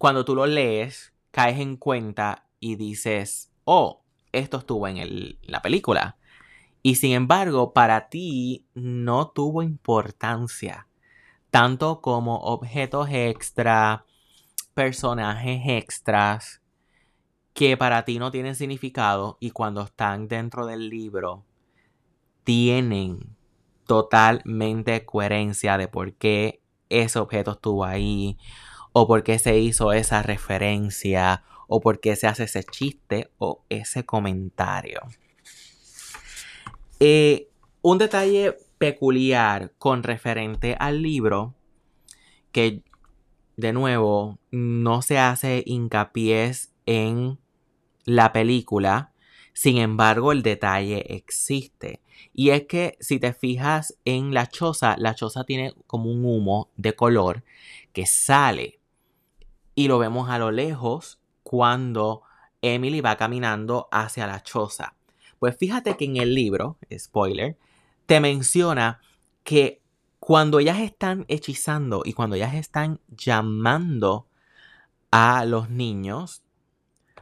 cuando 0.03 0.25
tú 0.25 0.35
lo 0.35 0.49
lees 0.49 1.13
caes 1.31 1.61
en 1.61 1.77
cuenta 1.77 2.49
y 2.59 2.75
dices, 2.75 3.53
oh, 3.63 4.03
esto 4.33 4.57
estuvo 4.59 4.89
en 4.89 5.39
la 5.43 5.63
película. 5.63 6.17
Y 6.83 6.97
sin 6.97 7.13
embargo, 7.13 7.73
para 7.73 8.09
ti 8.09 8.67
no 8.75 9.29
tuvo 9.29 9.63
importancia, 9.63 10.89
tanto 11.53 12.01
como 12.01 12.39
objetos 12.39 13.11
extra, 13.13 14.05
personajes 14.75 15.61
extras, 15.67 16.63
que 17.55 17.77
para 17.77 18.05
ti 18.05 18.19
no 18.19 18.33
tienen 18.33 18.57
significado 18.57 19.37
y 19.39 19.53
cuando 19.53 19.83
están 19.83 20.27
dentro 20.27 20.67
del 20.67 20.89
libro 20.89 21.45
tienen 22.43 23.37
totalmente 23.87 25.07
coherencia 25.07 25.79
de 25.79 25.87
por 25.87 26.15
qué 26.15 26.61
ese 26.89 27.21
objeto 27.21 27.53
estuvo 27.53 27.85
ahí 27.85 28.37
o 28.93 29.07
por 29.07 29.23
qué 29.23 29.39
se 29.39 29.59
hizo 29.59 29.93
esa 29.93 30.23
referencia 30.23 31.43
o 31.67 31.81
por 31.81 32.01
qué 32.01 32.17
se 32.17 32.27
hace 32.27 32.45
ese 32.45 32.65
chiste 32.65 33.31
o 33.39 33.65
ese 33.69 34.05
comentario. 34.05 35.01
Eh, 37.01 37.49
un 37.81 37.99
detalle 37.99 38.57
peculiar 38.79 39.73
con 39.79 40.03
referente 40.03 40.77
al 40.79 41.03
libro, 41.03 41.55
que 42.53 42.83
de 43.57 43.73
nuevo 43.73 44.39
no 44.51 45.03
se 45.03 45.19
hace 45.19 45.63
hincapié 45.67 46.53
en 46.87 47.39
la 48.05 48.33
película, 48.33 49.09
Sin 49.55 49.77
embargo, 49.77 50.33
el 50.33 50.43
detalle 50.43 51.15
existe. 51.15 52.01
Y 52.33 52.51
es 52.51 52.65
que 52.67 52.97
si 53.01 53.19
te 53.19 53.35
fijas 53.35 53.99
en 54.07 54.33
la 54.33 54.47
choza, 54.49 54.97
la 54.99 55.15
choza 55.15 55.45
tiene 55.45 55.75
como 55.87 56.11
un 56.11 56.25
humo 56.25 56.71
de 56.77 56.95
color 56.95 57.45
que 57.93 58.07
sale. 58.07 58.81
Y 59.75 59.89
lo 59.89 59.99
vemos 59.99 60.29
a 60.29 60.39
lo 60.39 60.51
lejos 60.51 61.21
cuando 61.43 62.23
Emily 62.61 63.01
va 63.01 63.17
caminando 63.17 63.89
hacia 63.91 64.27
la 64.27 64.43
choza. 64.43 64.95
Pues 65.39 65.57
fíjate 65.57 65.97
que 65.97 66.05
en 66.05 66.19
el 66.19 66.35
libro, 66.35 66.79
spoiler, 66.97 67.59
te 68.07 68.21
menciona 68.21 69.01
que 69.43 69.83
cuando 70.21 70.61
ellas 70.61 70.79
están 70.79 71.25
hechizando 71.29 72.03
y 72.05 72.13
cuando 72.13 72.37
ellas 72.37 72.55
están 72.55 73.01
llamando 73.09 74.29
a 75.11 75.45
los 75.45 75.69
niños, 75.69 76.45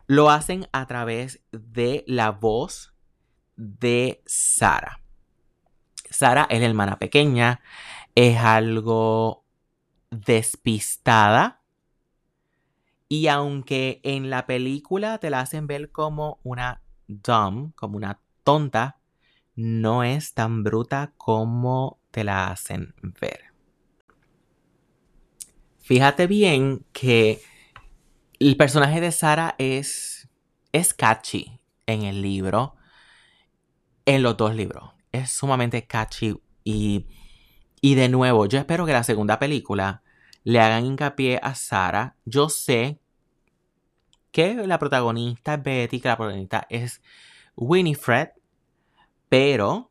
lo 0.06 0.28
hacen 0.28 0.68
a 0.72 0.86
través 0.86 1.40
de 1.52 2.04
la 2.06 2.30
voz 2.30 2.92
de 3.56 4.22
Sara. 4.26 5.00
Sara 6.10 6.46
es 6.50 6.60
la 6.60 6.66
hermana 6.66 6.98
pequeña, 6.98 7.60
es 8.14 8.36
algo 8.36 9.44
despistada. 10.10 11.59
Y 13.12 13.26
aunque 13.26 14.00
en 14.04 14.30
la 14.30 14.46
película 14.46 15.18
te 15.18 15.30
la 15.30 15.40
hacen 15.40 15.66
ver 15.66 15.90
como 15.90 16.38
una 16.44 16.80
dumb, 17.08 17.74
como 17.74 17.96
una 17.96 18.20
tonta, 18.44 19.00
no 19.56 20.04
es 20.04 20.32
tan 20.32 20.62
bruta 20.62 21.12
como 21.16 21.98
te 22.12 22.22
la 22.22 22.52
hacen 22.52 22.94
ver. 23.20 23.46
Fíjate 25.80 26.28
bien 26.28 26.86
que 26.92 27.40
el 28.38 28.56
personaje 28.56 29.00
de 29.00 29.10
Sara 29.10 29.56
es, 29.58 30.28
es 30.70 30.94
catchy 30.94 31.58
en 31.86 32.02
el 32.02 32.22
libro, 32.22 32.76
en 34.06 34.22
los 34.22 34.36
dos 34.36 34.54
libros. 34.54 34.92
Es 35.10 35.32
sumamente 35.32 35.84
catchy 35.84 36.40
y, 36.62 37.06
y 37.80 37.96
de 37.96 38.08
nuevo, 38.08 38.46
yo 38.46 38.60
espero 38.60 38.86
que 38.86 38.92
la 38.92 39.02
segunda 39.02 39.40
película 39.40 40.04
le 40.44 40.60
hagan 40.60 40.86
hincapié 40.86 41.38
a 41.42 41.54
Sara. 41.54 42.16
Yo 42.24 42.48
sé 42.48 42.98
que 44.32 44.54
la 44.54 44.78
protagonista 44.78 45.54
es 45.54 45.62
Betty, 45.62 46.00
que 46.00 46.08
la 46.08 46.16
protagonista 46.16 46.66
es 46.68 47.02
Winifred, 47.56 48.30
pero 49.28 49.90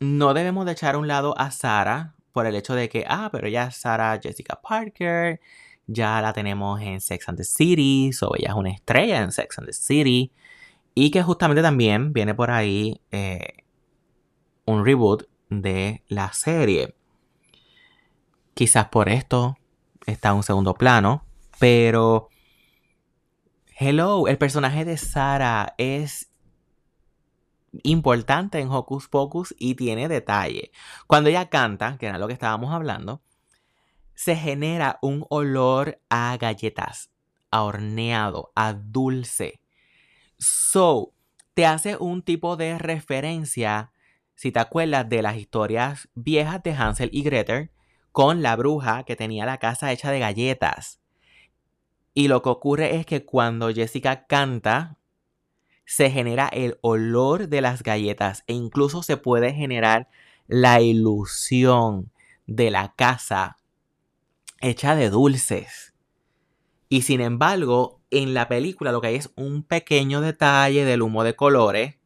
no 0.00 0.34
debemos 0.34 0.66
de 0.66 0.72
echar 0.72 0.94
a 0.94 0.98
un 0.98 1.08
lado 1.08 1.38
a 1.38 1.50
Sara 1.50 2.14
por 2.32 2.46
el 2.46 2.54
hecho 2.54 2.74
de 2.74 2.88
que, 2.88 3.04
ah, 3.08 3.28
pero 3.32 3.48
ya 3.48 3.64
es 3.64 3.76
Sara 3.76 4.18
Jessica 4.22 4.60
Parker 4.60 5.40
ya 5.92 6.20
la 6.20 6.32
tenemos 6.32 6.80
en 6.80 7.00
Sex 7.00 7.28
and 7.28 7.38
the 7.38 7.44
City, 7.44 8.12
so 8.12 8.34
ella 8.36 8.50
es 8.50 8.54
una 8.54 8.70
estrella 8.70 9.22
en 9.22 9.32
Sex 9.32 9.58
and 9.58 9.66
the 9.66 9.72
City. 9.72 10.32
Y 10.94 11.10
que 11.10 11.22
justamente 11.22 11.62
también 11.62 12.12
viene 12.12 12.34
por 12.34 12.50
ahí 12.50 13.00
eh, 13.10 13.64
un 14.66 14.84
reboot 14.84 15.24
de 15.48 16.02
la 16.08 16.32
serie. 16.32 16.94
Quizás 18.54 18.88
por 18.88 19.08
esto 19.08 19.56
está 20.06 20.30
en 20.30 20.36
un 20.36 20.42
segundo 20.42 20.74
plano, 20.74 21.24
pero... 21.58 22.28
Hello, 23.78 24.28
el 24.28 24.36
personaje 24.36 24.84
de 24.84 24.98
Sara 24.98 25.74
es 25.78 26.30
importante 27.82 28.58
en 28.58 28.68
Hocus 28.68 29.08
Pocus 29.08 29.54
y 29.58 29.74
tiene 29.74 30.08
detalle. 30.08 30.70
Cuando 31.06 31.30
ella 31.30 31.48
canta, 31.48 31.96
que 31.98 32.06
era 32.06 32.18
lo 32.18 32.26
que 32.26 32.34
estábamos 32.34 32.72
hablando, 32.72 33.22
se 34.14 34.36
genera 34.36 34.98
un 35.00 35.24
olor 35.30 36.00
a 36.10 36.36
galletas, 36.36 37.10
a 37.50 37.62
horneado, 37.62 38.52
a 38.54 38.74
dulce. 38.74 39.62
So, 40.38 41.14
te 41.54 41.64
hace 41.64 41.96
un 41.96 42.22
tipo 42.22 42.56
de 42.56 42.78
referencia, 42.78 43.92
si 44.34 44.52
te 44.52 44.60
acuerdas 44.60 45.08
de 45.08 45.22
las 45.22 45.36
historias 45.36 46.08
viejas 46.14 46.62
de 46.62 46.72
Hansel 46.72 47.08
y 47.12 47.22
Gretel, 47.22 47.70
con 48.12 48.42
la 48.42 48.56
bruja 48.56 49.04
que 49.04 49.16
tenía 49.16 49.46
la 49.46 49.58
casa 49.58 49.92
hecha 49.92 50.10
de 50.10 50.18
galletas. 50.18 51.00
Y 52.14 52.28
lo 52.28 52.42
que 52.42 52.48
ocurre 52.48 52.96
es 52.96 53.06
que 53.06 53.24
cuando 53.24 53.72
Jessica 53.72 54.26
canta, 54.26 54.96
se 55.84 56.10
genera 56.10 56.48
el 56.48 56.78
olor 56.82 57.48
de 57.48 57.60
las 57.60 57.82
galletas 57.82 58.44
e 58.46 58.52
incluso 58.52 59.02
se 59.02 59.16
puede 59.16 59.52
generar 59.52 60.08
la 60.46 60.80
ilusión 60.80 62.12
de 62.46 62.70
la 62.70 62.94
casa 62.94 63.56
hecha 64.60 64.94
de 64.94 65.10
dulces. 65.10 65.94
Y 66.88 67.02
sin 67.02 67.20
embargo, 67.20 68.00
en 68.10 68.34
la 68.34 68.48
película 68.48 68.92
lo 68.92 69.00
que 69.00 69.08
hay 69.08 69.14
es 69.16 69.30
un 69.36 69.62
pequeño 69.62 70.20
detalle 70.20 70.84
del 70.84 71.02
humo 71.02 71.24
de 71.24 71.34
colores. 71.34 71.96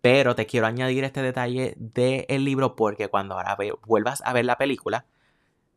Pero 0.00 0.34
te 0.34 0.46
quiero 0.46 0.66
añadir 0.66 1.04
este 1.04 1.22
detalle 1.22 1.74
del 1.76 2.44
libro 2.44 2.74
porque 2.74 3.08
cuando 3.08 3.34
ahora 3.34 3.56
vuelvas 3.86 4.20
a 4.24 4.32
ver 4.32 4.44
la 4.44 4.58
película, 4.58 5.06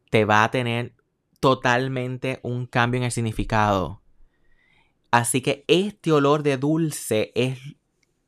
te 0.09 0.25
va 0.25 0.43
a 0.43 0.51
tener 0.51 0.95
totalmente 1.39 2.39
un 2.43 2.65
cambio 2.65 2.99
en 2.99 3.05
el 3.05 3.11
significado. 3.11 4.01
Así 5.11 5.41
que 5.41 5.63
este 5.67 6.11
olor 6.11 6.43
de 6.43 6.57
dulce 6.57 7.31
es 7.35 7.59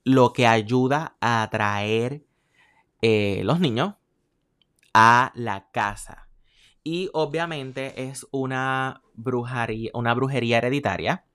lo 0.03 0.31
que 0.31 0.47
ayuda 0.47 1.17
a 1.19 1.43
atraer 1.43 2.25
eh, 3.01 3.41
los 3.43 3.59
niños 3.59 3.95
a 4.93 5.31
la 5.35 5.69
casa. 5.71 6.29
Y 6.83 7.09
obviamente 7.13 8.09
es 8.09 8.25
una 8.31 9.01
brujería, 9.13 9.91
una 9.93 10.13
brujería 10.13 10.59
hereditaria. 10.59 11.25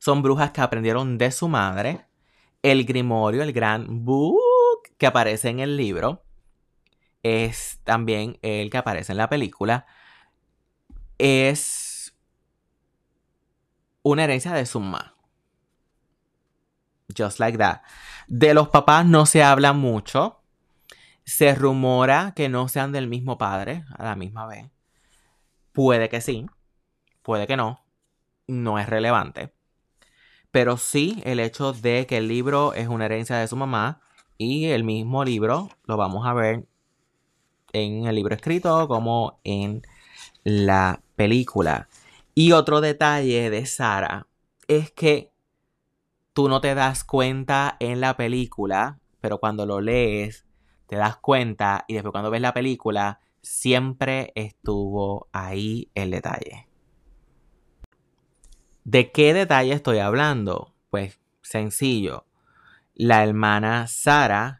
Son 0.00 0.22
brujas 0.22 0.50
que 0.50 0.60
aprendieron 0.60 1.18
de 1.18 1.30
su 1.30 1.48
madre. 1.48 2.06
El 2.62 2.84
grimorio, 2.84 3.42
el 3.42 3.52
gran 3.52 4.04
book 4.04 4.38
que 4.96 5.06
aparece 5.06 5.48
en 5.48 5.60
el 5.60 5.76
libro, 5.76 6.24
es 7.22 7.80
también 7.84 8.38
el 8.42 8.70
que 8.70 8.78
aparece 8.78 9.12
en 9.12 9.18
la 9.18 9.28
película. 9.28 9.86
Es 11.18 12.14
una 14.02 14.24
herencia 14.24 14.52
de 14.52 14.66
su 14.66 14.80
mamá. 14.80 15.14
Just 17.16 17.40
like 17.40 17.58
that. 17.58 17.80
De 18.26 18.54
los 18.54 18.68
papás 18.68 19.06
no 19.06 19.26
se 19.26 19.42
habla 19.42 19.72
mucho. 19.72 20.42
Se 21.24 21.54
rumora 21.54 22.32
que 22.34 22.48
no 22.48 22.68
sean 22.68 22.92
del 22.92 23.08
mismo 23.08 23.38
padre 23.38 23.84
a 23.96 24.04
la 24.04 24.16
misma 24.16 24.46
vez. 24.46 24.70
Puede 25.72 26.08
que 26.08 26.20
sí, 26.20 26.46
puede 27.22 27.46
que 27.46 27.56
no. 27.56 27.84
No 28.46 28.78
es 28.78 28.88
relevante. 28.88 29.52
Pero 30.50 30.76
sí 30.76 31.22
el 31.24 31.40
hecho 31.40 31.72
de 31.72 32.06
que 32.06 32.16
el 32.16 32.28
libro 32.28 32.72
es 32.72 32.88
una 32.88 33.04
herencia 33.04 33.36
de 33.36 33.48
su 33.48 33.56
mamá 33.56 34.00
y 34.38 34.66
el 34.66 34.84
mismo 34.84 35.24
libro 35.24 35.68
lo 35.84 35.96
vamos 35.96 36.26
a 36.26 36.32
ver 36.32 36.66
en 37.72 38.06
el 38.06 38.14
libro 38.14 38.34
escrito 38.34 38.88
como 38.88 39.40
en 39.44 39.82
la 40.44 41.00
película. 41.16 41.88
Y 42.34 42.52
otro 42.52 42.80
detalle 42.80 43.50
de 43.50 43.66
Sara 43.66 44.26
es 44.68 44.90
que 44.92 45.32
tú 46.32 46.48
no 46.48 46.60
te 46.60 46.74
das 46.74 47.04
cuenta 47.04 47.76
en 47.80 48.00
la 48.00 48.16
película, 48.16 49.00
pero 49.20 49.38
cuando 49.38 49.66
lo 49.66 49.80
lees 49.80 50.46
te 50.86 50.96
das 50.96 51.16
cuenta 51.18 51.84
y 51.86 51.94
después 51.94 52.12
cuando 52.12 52.30
ves 52.30 52.40
la 52.40 52.54
película, 52.54 53.20
siempre 53.42 54.32
estuvo 54.34 55.28
ahí 55.32 55.90
el 55.94 56.10
detalle. 56.10 56.66
¿De 58.84 59.12
qué 59.12 59.34
detalle 59.34 59.74
estoy 59.74 59.98
hablando? 59.98 60.74
Pues 60.88 61.20
sencillo. 61.42 62.24
La 62.94 63.22
hermana 63.22 63.86
Sara 63.86 64.57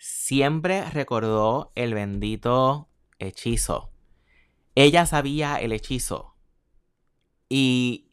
siempre 0.00 0.82
recordó 0.90 1.72
el 1.74 1.92
bendito 1.92 2.88
hechizo. 3.18 3.90
Ella 4.74 5.04
sabía 5.04 5.56
el 5.56 5.72
hechizo. 5.72 6.34
Y, 7.50 8.10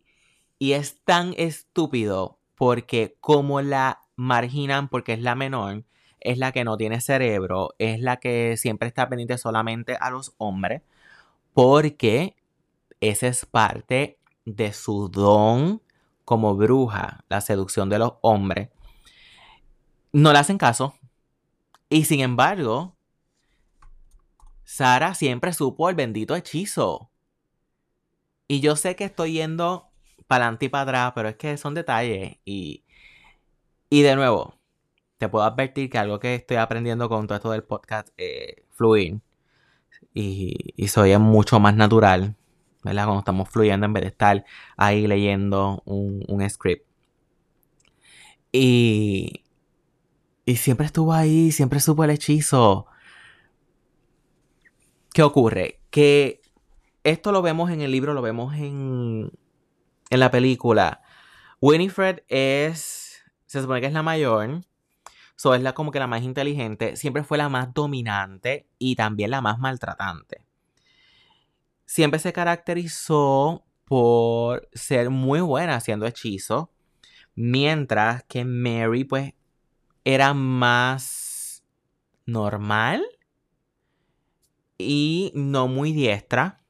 y 0.59 0.73
es 0.73 1.01
tan 1.05 1.33
estúpido 1.37 2.39
porque 2.55 3.15
como 3.21 3.61
la 3.61 4.01
marginan 4.17 4.89
porque 4.89 5.13
es 5.13 5.21
la 5.21 5.35
menor, 5.35 5.85
es 6.19 6.37
la 6.37 6.51
que 6.51 6.65
no 6.65 6.75
tiene 6.75 6.99
cerebro, 6.99 7.69
es 7.79 8.01
la 8.01 8.17
que 8.17 8.57
siempre 8.57 8.89
está 8.89 9.07
pendiente 9.07 9.37
solamente 9.37 9.95
a 9.97 10.09
los 10.09 10.33
hombres, 10.37 10.81
porque 11.53 12.35
esa 12.99 13.27
es 13.27 13.45
parte 13.45 14.19
de 14.43 14.73
su 14.73 15.07
don 15.07 15.81
como 16.25 16.55
bruja, 16.55 17.23
la 17.29 17.39
seducción 17.39 17.87
de 17.89 17.99
los 17.99 18.13
hombres. 18.21 18.69
No 20.11 20.33
le 20.33 20.39
hacen 20.39 20.57
caso. 20.57 20.95
Y 21.89 22.05
sin 22.05 22.19
embargo, 22.21 22.97
Sara 24.63 25.13
siempre 25.13 25.53
supo 25.53 25.89
el 25.89 25.95
bendito 25.95 26.35
hechizo. 26.35 27.09
Y 28.47 28.59
yo 28.61 28.75
sé 28.75 28.95
que 28.95 29.05
estoy 29.05 29.33
yendo 29.33 29.89
para 30.27 30.45
adelante 30.45 30.65
y 30.65 30.69
para 30.69 30.83
atrás, 30.83 31.11
pero 31.15 31.29
es 31.29 31.35
que 31.37 31.57
son 31.57 31.73
detalles. 31.73 32.37
Y, 32.45 32.83
y 33.89 34.01
de 34.01 34.15
nuevo, 34.15 34.55
te 35.17 35.29
puedo 35.29 35.45
advertir 35.45 35.89
que 35.89 35.97
algo 35.97 36.19
que 36.19 36.35
estoy 36.35 36.57
aprendiendo 36.57 37.09
con 37.09 37.27
todo 37.27 37.37
esto 37.37 37.51
del 37.51 37.63
podcast 37.63 38.09
eh, 38.17 38.65
fluir 38.71 39.21
y, 40.13 40.73
y 40.75 40.87
soy 40.89 41.17
mucho 41.17 41.59
más 41.59 41.75
natural, 41.75 42.35
¿verdad? 42.83 43.05
Cuando 43.05 43.19
estamos 43.19 43.49
fluyendo 43.49 43.85
en 43.85 43.93
vez 43.93 44.03
de 44.03 44.09
estar 44.09 44.45
ahí 44.77 45.07
leyendo 45.07 45.81
un, 45.85 46.23
un 46.27 46.49
script. 46.49 46.85
Y, 48.51 49.43
y 50.47 50.55
siempre 50.55 50.85
estuvo 50.85 51.11
ahí, 51.11 51.51
siempre 51.51 51.81
supo 51.81 52.05
el 52.05 52.09
hechizo. 52.09 52.87
¿Qué 55.13 55.21
ocurre? 55.21 55.81
Que 55.89 56.41
esto 57.03 57.33
lo 57.33 57.41
vemos 57.41 57.69
en 57.69 57.81
el 57.81 57.91
libro, 57.91 58.13
lo 58.13 58.21
vemos 58.21 58.55
en, 58.55 59.29
en 60.09 60.19
la 60.21 60.31
película. 60.31 61.01
Winifred 61.59 62.23
es, 62.29 63.25
se 63.45 63.59
supone 63.59 63.81
que 63.81 63.87
es 63.87 63.93
la 63.93 64.03
mayor, 64.03 64.61
so 65.35 65.53
es 65.53 65.61
la 65.61 65.73
como 65.73 65.91
que 65.91 65.99
la 65.99 66.07
más 66.07 66.23
inteligente, 66.23 66.95
siempre 66.95 67.25
fue 67.25 67.37
la 67.37 67.49
más 67.49 67.73
dominante 67.73 68.69
y 68.79 68.95
también 68.95 69.31
la 69.31 69.41
más 69.41 69.59
maltratante. 69.59 70.45
Siempre 71.85 72.21
se 72.21 72.31
caracterizó 72.31 73.65
por 73.83 74.69
ser 74.71 75.09
muy 75.09 75.41
buena 75.41 75.75
haciendo 75.75 76.05
hechizos, 76.05 76.69
mientras 77.35 78.23
que 78.23 78.45
Mary 78.45 79.03
pues 79.03 79.33
era 80.09 80.33
más 80.33 81.65
normal 82.25 83.05
y 84.77 85.33
no 85.35 85.67
muy 85.67 85.91
diestra, 85.91 86.63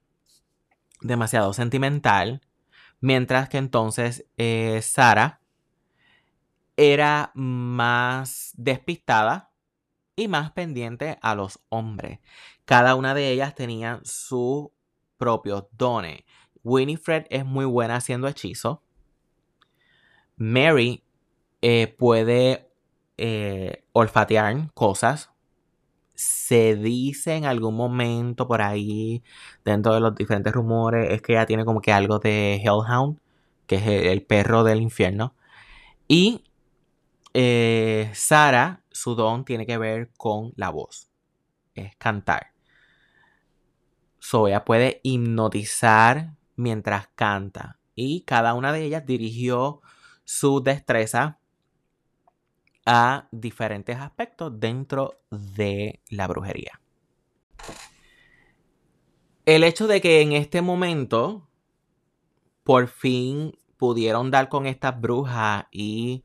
demasiado 1.02 1.54
sentimental, 1.54 2.41
mientras 3.00 3.47
que 3.47 3.60
entonces 3.60 4.26
eh, 4.38 4.82
Sara 4.82 5.39
era 6.78 7.32
más 7.36 8.54
despistada 8.58 9.52
y 10.15 10.28
más 10.28 10.50
pendiente 10.50 11.19
a 11.21 11.36
los 11.36 11.60
hombres. 11.69 12.17
Cada 12.65 12.95
una 12.95 13.13
de 13.13 13.30
ellas 13.30 13.54
tenía 13.54 14.02
su 14.04 14.73
propio 15.17 15.69
dones. 15.73 16.23
Winifred 16.63 17.28
es 17.30 17.45
muy 17.45 17.65
buena 17.65 17.97
haciendo 17.97 18.28
hechizos. 18.28 18.80
Mary 20.38 21.04
eh, 21.62 21.95
puede 22.00 22.66
eh, 23.17 23.84
olfatear 23.93 24.71
cosas. 24.73 25.32
Se 26.15 26.75
dice 26.75 27.36
en 27.36 27.45
algún 27.45 27.75
momento 27.75 28.47
por 28.47 28.62
ahí, 28.62 29.23
dentro 29.65 29.93
de 29.93 29.99
los 29.99 30.15
diferentes 30.15 30.53
rumores, 30.53 31.12
es 31.12 31.21
que 31.21 31.34
ella 31.34 31.45
tiene 31.45 31.65
como 31.65 31.82
que 31.82 31.91
algo 31.93 32.19
de 32.19 32.56
Hellhound, 32.56 33.19
que 33.67 33.75
es 33.77 33.88
el, 33.88 34.23
perro 34.23 34.63
del 34.63 34.82
infierno. 34.82 35.36
Y 36.08 36.43
eh, 37.34 38.12
Sara, 38.13 38.84
su 38.91 39.15
don 39.15 39.45
tiene 39.45 39.65
que 39.65 39.77
ver 39.77 40.12
con 40.17 40.53
la 40.56 40.69
voz, 40.69 41.10
es 41.75 41.95
cantar. 41.97 42.53
So 44.19 44.47
ella 44.47 44.65
puede 44.65 44.99
hipnotizar 45.03 46.34
mientras 46.56 47.08
canta. 47.15 47.80
Y 47.95 48.21
cada 48.21 48.53
una 48.53 48.71
de 48.73 48.84
ellas 48.84 49.06
dirigió 49.06 49.82
su 50.25 50.62
destreza 50.62 51.37
a 52.88 53.28
diferentes 53.32 53.97
aspectos 53.97 54.58
dentro 54.60 55.19
de 55.30 56.00
la 56.10 56.26
brujería. 56.26 56.80
El 59.45 59.65
hecho 59.65 59.88
de 59.88 60.00
que 60.00 60.21
en 60.21 60.32
este 60.32 60.62
momento 60.62 61.50
por 62.63 62.88
fin 62.88 63.58
pudieron 63.76 64.32
dar 64.32 64.47
con 64.47 64.65
estas 64.65 65.00
brujas 65.00 65.65
y 65.69 66.23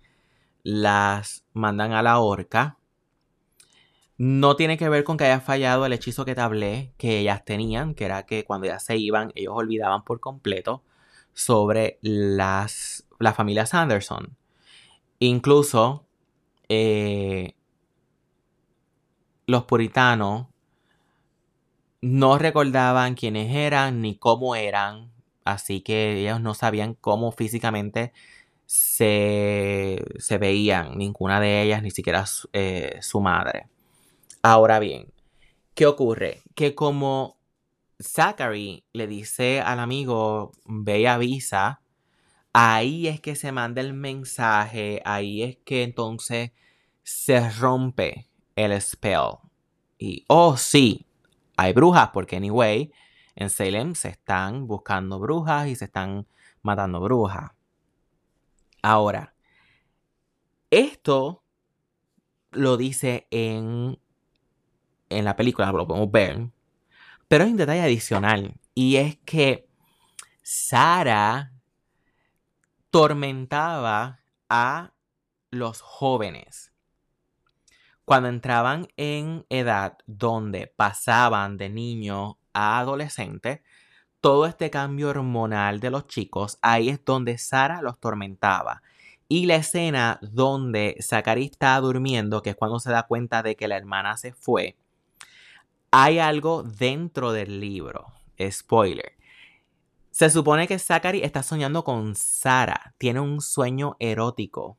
las 0.62 1.44
mandan 1.52 1.92
a 1.92 2.02
la 2.02 2.20
horca, 2.20 2.78
no 4.16 4.54
tiene 4.54 4.78
que 4.78 4.88
ver 4.88 5.02
con 5.02 5.16
que 5.16 5.24
haya 5.24 5.40
fallado 5.40 5.84
el 5.84 5.92
hechizo 5.92 6.24
que 6.24 6.36
te 6.36 6.40
hablé 6.42 6.92
que 6.96 7.18
ellas 7.18 7.44
tenían, 7.44 7.94
que 7.94 8.04
era 8.04 8.24
que 8.24 8.44
cuando 8.44 8.68
ellas 8.68 8.84
se 8.84 8.96
iban, 8.96 9.32
ellos 9.34 9.54
olvidaban 9.56 10.04
por 10.04 10.20
completo 10.20 10.84
sobre 11.32 11.98
las, 12.02 13.04
la 13.18 13.32
familia 13.32 13.66
Sanderson. 13.66 14.36
Incluso 15.18 16.06
eh, 16.74 17.54
los 19.46 19.64
puritanos 19.64 20.46
no 22.00 22.38
recordaban 22.38 23.14
quiénes 23.14 23.54
eran 23.54 24.00
ni 24.00 24.16
cómo 24.16 24.56
eran, 24.56 25.12
así 25.44 25.82
que 25.82 26.18
ellos 26.18 26.40
no 26.40 26.54
sabían 26.54 26.94
cómo 26.94 27.30
físicamente 27.30 28.14
se, 28.64 30.02
se 30.18 30.38
veían, 30.38 30.96
ninguna 30.96 31.40
de 31.40 31.60
ellas, 31.60 31.82
ni 31.82 31.90
siquiera 31.90 32.24
eh, 32.54 32.96
su 33.02 33.20
madre. 33.20 33.66
Ahora 34.40 34.78
bien, 34.78 35.12
¿qué 35.74 35.84
ocurre? 35.84 36.40
Que 36.54 36.74
como 36.74 37.36
Zachary 38.00 38.86
le 38.94 39.06
dice 39.06 39.60
al 39.60 39.78
amigo, 39.78 40.52
ve 40.64 41.00
y 41.00 41.06
avisa, 41.06 41.81
ahí 42.52 43.08
es 43.08 43.20
que 43.20 43.34
se 43.36 43.52
manda 43.52 43.80
el 43.80 43.94
mensaje, 43.94 45.02
ahí 45.04 45.42
es 45.42 45.56
que 45.58 45.82
entonces 45.82 46.52
se 47.02 47.50
rompe 47.50 48.28
el 48.56 48.80
spell. 48.80 49.38
Y, 49.98 50.24
oh 50.28 50.56
sí, 50.56 51.06
hay 51.56 51.72
brujas, 51.72 52.10
porque 52.12 52.36
anyway, 52.36 52.92
en 53.34 53.50
Salem 53.50 53.94
se 53.94 54.08
están 54.08 54.66
buscando 54.66 55.18
brujas 55.18 55.68
y 55.68 55.76
se 55.76 55.86
están 55.86 56.26
matando 56.62 57.00
brujas. 57.00 57.52
Ahora, 58.82 59.34
esto 60.70 61.44
lo 62.50 62.76
dice 62.76 63.26
en 63.30 63.98
en 65.18 65.24
la 65.24 65.36
película, 65.36 65.70
lo 65.72 65.86
podemos 65.86 66.10
ver. 66.10 66.48
Pero 67.28 67.44
hay 67.44 67.50
un 67.50 67.56
detalle 67.56 67.82
adicional 67.82 68.54
y 68.74 68.96
es 68.96 69.16
que 69.24 69.68
Sara 70.42 71.52
tormentaba 72.92 74.20
a 74.50 74.92
los 75.50 75.80
jóvenes. 75.80 76.72
Cuando 78.04 78.28
entraban 78.28 78.86
en 78.98 79.46
edad 79.48 79.96
donde 80.06 80.66
pasaban 80.66 81.56
de 81.56 81.70
niño 81.70 82.38
a 82.52 82.78
adolescente, 82.80 83.62
todo 84.20 84.44
este 84.44 84.68
cambio 84.68 85.08
hormonal 85.08 85.80
de 85.80 85.88
los 85.88 86.06
chicos, 86.06 86.58
ahí 86.60 86.90
es 86.90 87.02
donde 87.02 87.38
Sara 87.38 87.80
los 87.80 87.98
tormentaba. 87.98 88.82
Y 89.26 89.46
la 89.46 89.56
escena 89.56 90.18
donde 90.20 90.98
Zachary 91.00 91.46
está 91.46 91.80
durmiendo, 91.80 92.42
que 92.42 92.50
es 92.50 92.56
cuando 92.56 92.78
se 92.78 92.90
da 92.90 93.04
cuenta 93.04 93.42
de 93.42 93.56
que 93.56 93.68
la 93.68 93.78
hermana 93.78 94.18
se 94.18 94.34
fue, 94.34 94.76
hay 95.90 96.18
algo 96.18 96.62
dentro 96.62 97.32
del 97.32 97.58
libro. 97.58 98.12
Spoiler. 98.50 99.21
Se 100.12 100.28
supone 100.28 100.68
que 100.68 100.78
Zachary 100.78 101.22
está 101.22 101.42
soñando 101.42 101.84
con 101.84 102.14
Sara. 102.14 102.94
Tiene 102.98 103.20
un 103.20 103.40
sueño 103.40 103.96
erótico. 103.98 104.76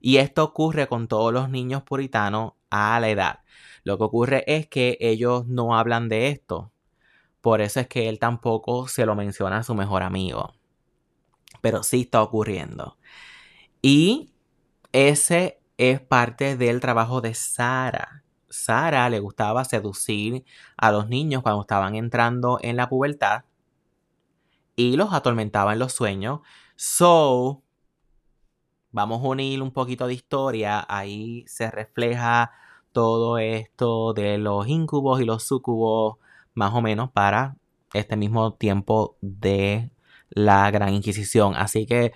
Y 0.00 0.16
esto 0.16 0.42
ocurre 0.42 0.88
con 0.88 1.06
todos 1.06 1.34
los 1.34 1.50
niños 1.50 1.82
puritanos 1.82 2.54
a 2.70 2.98
la 2.98 3.10
edad. 3.10 3.40
Lo 3.82 3.98
que 3.98 4.04
ocurre 4.04 4.44
es 4.46 4.66
que 4.66 4.96
ellos 5.00 5.46
no 5.46 5.76
hablan 5.76 6.08
de 6.08 6.28
esto. 6.28 6.72
Por 7.42 7.60
eso 7.60 7.78
es 7.80 7.88
que 7.88 8.08
él 8.08 8.18
tampoco 8.18 8.88
se 8.88 9.04
lo 9.04 9.14
menciona 9.14 9.58
a 9.58 9.62
su 9.62 9.74
mejor 9.74 10.02
amigo. 10.02 10.54
Pero 11.60 11.82
sí 11.82 12.00
está 12.00 12.22
ocurriendo. 12.22 12.96
Y 13.82 14.32
ese 14.92 15.60
es 15.76 16.00
parte 16.00 16.56
del 16.56 16.80
trabajo 16.80 17.20
de 17.20 17.34
Sara. 17.34 18.24
Sara 18.48 19.10
le 19.10 19.20
gustaba 19.20 19.66
seducir 19.66 20.46
a 20.78 20.90
los 20.90 21.10
niños 21.10 21.42
cuando 21.42 21.60
estaban 21.60 21.96
entrando 21.96 22.58
en 22.62 22.76
la 22.76 22.88
pubertad 22.88 23.44
y 24.76 24.96
los 24.96 25.12
atormentaba 25.12 25.72
en 25.72 25.78
los 25.78 25.92
sueños. 25.92 26.40
So, 26.76 27.62
vamos 28.90 29.22
a 29.22 29.28
unir 29.28 29.62
un 29.62 29.72
poquito 29.72 30.06
de 30.06 30.14
historia. 30.14 30.84
Ahí 30.88 31.44
se 31.46 31.70
refleja 31.70 32.52
todo 32.92 33.38
esto 33.38 34.14
de 34.14 34.38
los 34.38 34.68
incubos 34.68 35.20
y 35.20 35.24
los 35.24 35.44
sucubos, 35.44 36.18
más 36.54 36.72
o 36.74 36.80
menos 36.80 37.10
para 37.10 37.56
este 37.92 38.16
mismo 38.16 38.54
tiempo 38.54 39.16
de 39.20 39.90
la 40.30 40.70
Gran 40.70 40.94
Inquisición. 40.94 41.54
Así 41.56 41.86
que 41.86 42.12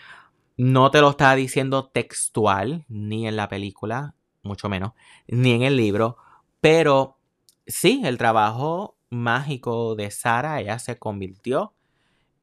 no 0.57 0.91
te 0.91 1.01
lo 1.01 1.11
está 1.11 1.35
diciendo 1.35 1.89
textual, 1.89 2.85
ni 2.89 3.27
en 3.29 3.37
la 3.37 3.49
película, 3.49 4.15
mucho 4.43 4.69
menos, 4.69 4.93
ni 5.29 5.53
en 5.53 5.63
el 5.63 5.77
libro, 5.77 6.17
pero 6.61 7.19
sí, 7.67 8.03
el 8.05 8.19
trabajo 8.19 8.97
mágico 9.11 9.95
de 9.95 10.11
Sara, 10.11 10.61
ella 10.61 10.79
se 10.79 10.99
convirtió 10.99 11.75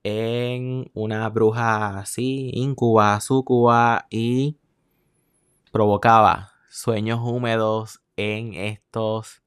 en 0.07 0.91
una 0.93 1.27
bruja 1.29 1.97
así, 1.97 2.51
incuba, 2.53 3.19
sucuba 3.21 4.05
y 4.11 4.55
provocaba 5.71 6.51
sueños 6.69 7.19
húmedos 7.23 8.01
en 8.15 8.53
estos 8.53 9.41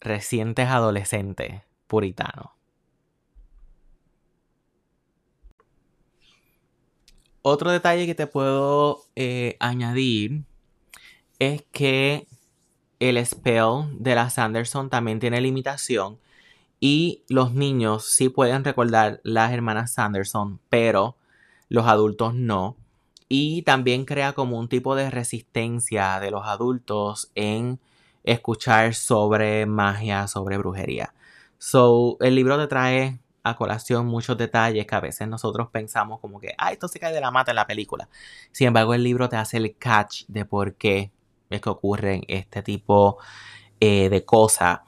recientes 0.00 0.68
adolescentes 0.68 1.62
puritanos. 1.86 2.50
Otro 7.40 7.70
detalle 7.70 8.04
que 8.04 8.14
te 8.14 8.26
puedo 8.26 9.04
eh, 9.16 9.56
añadir 9.60 10.44
es 11.38 11.64
que 11.72 12.26
el 13.00 13.24
spell 13.24 13.96
de 13.98 14.14
la 14.14 14.28
Sanderson 14.28 14.90
también 14.90 15.20
tiene 15.20 15.40
limitación 15.40 16.18
y 16.80 17.24
los 17.28 17.52
niños 17.54 18.04
sí 18.06 18.28
pueden 18.28 18.64
recordar 18.64 19.20
las 19.24 19.52
hermanas 19.52 19.92
Sanderson, 19.92 20.60
pero 20.70 21.16
los 21.68 21.86
adultos 21.86 22.34
no. 22.34 22.76
y 23.28 23.62
también 23.62 24.04
crea 24.06 24.32
como 24.32 24.58
un 24.58 24.68
tipo 24.68 24.94
de 24.96 25.10
resistencia 25.10 26.18
de 26.20 26.30
los 26.30 26.46
adultos 26.46 27.30
en 27.34 27.78
escuchar 28.24 28.94
sobre 28.94 29.66
magia, 29.66 30.26
sobre 30.28 30.58
brujería. 30.58 31.14
So, 31.58 32.16
el 32.20 32.34
libro 32.34 32.58
te 32.58 32.66
trae 32.68 33.20
a 33.42 33.56
colación 33.56 34.06
muchos 34.06 34.36
detalles 34.38 34.86
que 34.86 34.94
a 34.94 35.00
veces 35.00 35.28
nosotros 35.28 35.68
pensamos 35.70 36.20
como 36.20 36.40
que, 36.40 36.54
ah, 36.58 36.72
esto 36.72 36.88
se 36.88 37.00
cae 37.00 37.12
de 37.12 37.20
la 37.20 37.30
mata 37.30 37.52
en 37.52 37.56
la 37.56 37.66
película. 37.66 38.08
Sin 38.52 38.68
embargo, 38.68 38.94
el 38.94 39.02
libro 39.02 39.28
te 39.28 39.36
hace 39.36 39.56
el 39.58 39.76
catch 39.76 40.24
de 40.28 40.44
por 40.44 40.74
qué 40.74 41.10
es 41.50 41.60
que 41.60 41.70
ocurren 41.70 42.22
este 42.28 42.62
tipo 42.62 43.18
eh, 43.80 44.08
de 44.08 44.24
cosas. 44.24 44.80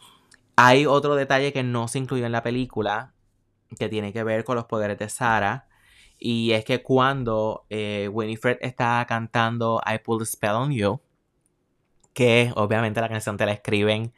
Hay 0.62 0.84
otro 0.84 1.14
detalle 1.14 1.54
que 1.54 1.62
no 1.62 1.88
se 1.88 1.98
incluyó 1.98 2.26
en 2.26 2.32
la 2.32 2.42
película 2.42 3.14
que 3.78 3.88
tiene 3.88 4.12
que 4.12 4.22
ver 4.24 4.44
con 4.44 4.56
los 4.56 4.66
poderes 4.66 4.98
de 4.98 5.08
Sarah. 5.08 5.66
Y 6.18 6.52
es 6.52 6.66
que 6.66 6.82
cuando 6.82 7.64
eh, 7.70 8.10
Winifred 8.12 8.58
está 8.60 9.02
cantando 9.08 9.80
I 9.86 10.00
Pull 10.00 10.18
the 10.18 10.26
Spell 10.26 10.50
on 10.50 10.70
You, 10.70 11.00
que 12.12 12.52
obviamente 12.56 13.00
la 13.00 13.08
canción 13.08 13.38
te 13.38 13.46
la 13.46 13.52
escriben 13.52 14.12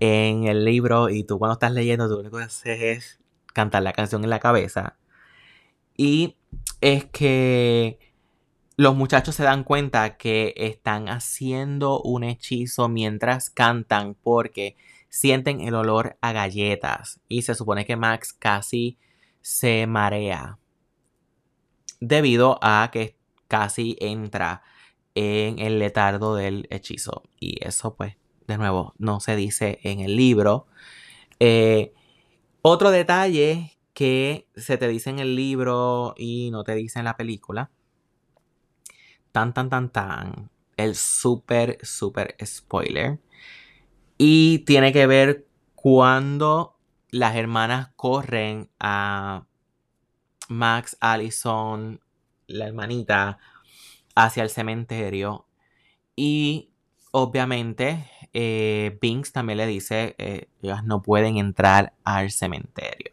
en 0.00 0.44
el 0.44 0.64
libro 0.64 1.10
y 1.10 1.22
tú 1.22 1.38
cuando 1.38 1.52
estás 1.52 1.72
leyendo, 1.72 2.08
tú 2.08 2.14
lo 2.14 2.20
único 2.20 2.38
que 2.38 2.44
haces 2.44 2.80
es 2.80 3.20
cantar 3.52 3.82
la 3.82 3.92
canción 3.92 4.24
en 4.24 4.30
la 4.30 4.40
cabeza. 4.40 4.96
Y 5.98 6.38
es 6.80 7.04
que 7.04 7.98
los 8.78 8.96
muchachos 8.96 9.34
se 9.34 9.42
dan 9.42 9.64
cuenta 9.64 10.16
que 10.16 10.54
están 10.56 11.10
haciendo 11.10 12.00
un 12.00 12.24
hechizo 12.24 12.88
mientras 12.88 13.50
cantan 13.50 14.14
porque 14.14 14.76
sienten 15.14 15.60
el 15.60 15.76
olor 15.76 16.18
a 16.22 16.32
galletas 16.32 17.20
y 17.28 17.42
se 17.42 17.54
supone 17.54 17.86
que 17.86 17.94
Max 17.94 18.32
casi 18.32 18.98
se 19.40 19.86
marea 19.86 20.58
debido 22.00 22.58
a 22.60 22.90
que 22.92 23.16
casi 23.46 23.96
entra 24.00 24.64
en 25.14 25.60
el 25.60 25.78
letardo 25.78 26.34
del 26.34 26.66
hechizo. 26.68 27.22
Y 27.38 27.64
eso 27.64 27.94
pues 27.94 28.16
de 28.48 28.58
nuevo 28.58 28.92
no 28.98 29.20
se 29.20 29.36
dice 29.36 29.78
en 29.84 30.00
el 30.00 30.16
libro. 30.16 30.66
Eh, 31.38 31.94
otro 32.60 32.90
detalle 32.90 33.78
que 33.92 34.48
se 34.56 34.78
te 34.78 34.88
dice 34.88 35.10
en 35.10 35.20
el 35.20 35.36
libro 35.36 36.14
y 36.16 36.50
no 36.50 36.64
te 36.64 36.74
dice 36.74 36.98
en 36.98 37.04
la 37.04 37.16
película. 37.16 37.70
Tan, 39.30 39.54
tan, 39.54 39.70
tan, 39.70 39.90
tan, 39.90 40.50
el 40.76 40.96
súper, 40.96 41.78
súper 41.82 42.36
spoiler. 42.44 43.20
Y 44.16 44.60
tiene 44.60 44.92
que 44.92 45.06
ver 45.06 45.46
cuando 45.74 46.76
las 47.10 47.36
hermanas 47.36 47.90
corren 47.96 48.70
a 48.80 49.44
Max, 50.48 50.96
Allison, 51.00 52.00
la 52.46 52.66
hermanita, 52.66 53.38
hacia 54.14 54.42
el 54.42 54.50
cementerio. 54.50 55.46
Y 56.16 56.70
obviamente 57.10 58.10
eh, 58.32 58.98
Binks 59.00 59.32
también 59.32 59.58
le 59.58 59.66
dice, 59.66 60.14
eh, 60.18 60.48
ellas 60.62 60.84
no 60.84 61.02
pueden 61.02 61.36
entrar 61.36 61.92
al 62.04 62.30
cementerio. 62.30 63.12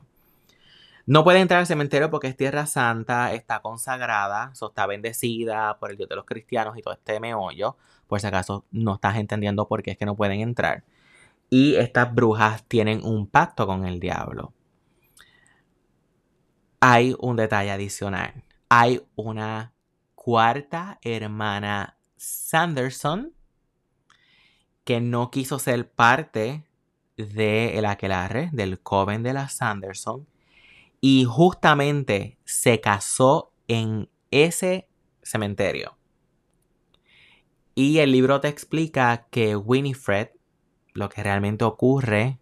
No 1.05 1.23
puede 1.23 1.39
entrar 1.39 1.59
al 1.59 1.67
cementerio 1.67 2.09
porque 2.09 2.27
es 2.27 2.37
tierra 2.37 2.65
santa, 2.65 3.33
está 3.33 3.61
consagrada, 3.61 4.51
está 4.53 4.85
bendecida 4.85 5.77
por 5.79 5.91
el 5.91 5.97
Dios 5.97 6.09
de 6.09 6.15
los 6.15 6.25
cristianos 6.25 6.77
y 6.77 6.81
todo 6.81 6.93
este 6.93 7.19
meollo. 7.19 7.75
Por 8.07 8.19
si 8.19 8.27
acaso 8.27 8.65
no 8.71 8.95
estás 8.95 9.17
entendiendo 9.17 9.67
por 9.67 9.83
qué 9.83 9.91
es 9.91 9.97
que 9.97 10.05
no 10.05 10.15
pueden 10.15 10.41
entrar. 10.41 10.83
Y 11.51 11.75
estas 11.75 12.15
brujas 12.15 12.63
tienen 12.67 13.05
un 13.05 13.27
pacto 13.27 13.67
con 13.67 13.85
el 13.85 13.99
diablo. 13.99 14.53
Hay 16.79 17.13
un 17.19 17.35
detalle 17.35 17.69
adicional. 17.69 18.45
Hay 18.69 19.05
una 19.15 19.73
cuarta 20.15 20.97
hermana 21.03 21.97
Sanderson 22.15 23.33
que 24.85 25.01
no 25.01 25.29
quiso 25.29 25.59
ser 25.59 25.91
parte 25.91 26.63
de 27.17 27.77
el 27.77 27.85
aquelarre, 27.85 28.49
del 28.53 28.79
coven 28.79 29.21
de 29.21 29.33
la 29.33 29.49
Sanderson 29.49 30.25
y 31.01 31.25
justamente 31.25 32.37
se 32.45 32.79
casó 32.79 33.51
en 33.67 34.09
ese 34.29 34.87
cementerio. 35.21 35.97
Y 37.75 37.97
el 37.97 38.11
libro 38.11 38.39
te 38.39 38.47
explica 38.47 39.27
que 39.31 39.55
Winifred, 39.55 40.29
lo 40.93 41.09
que 41.09 41.23
realmente 41.23 41.63
ocurre 41.65 42.39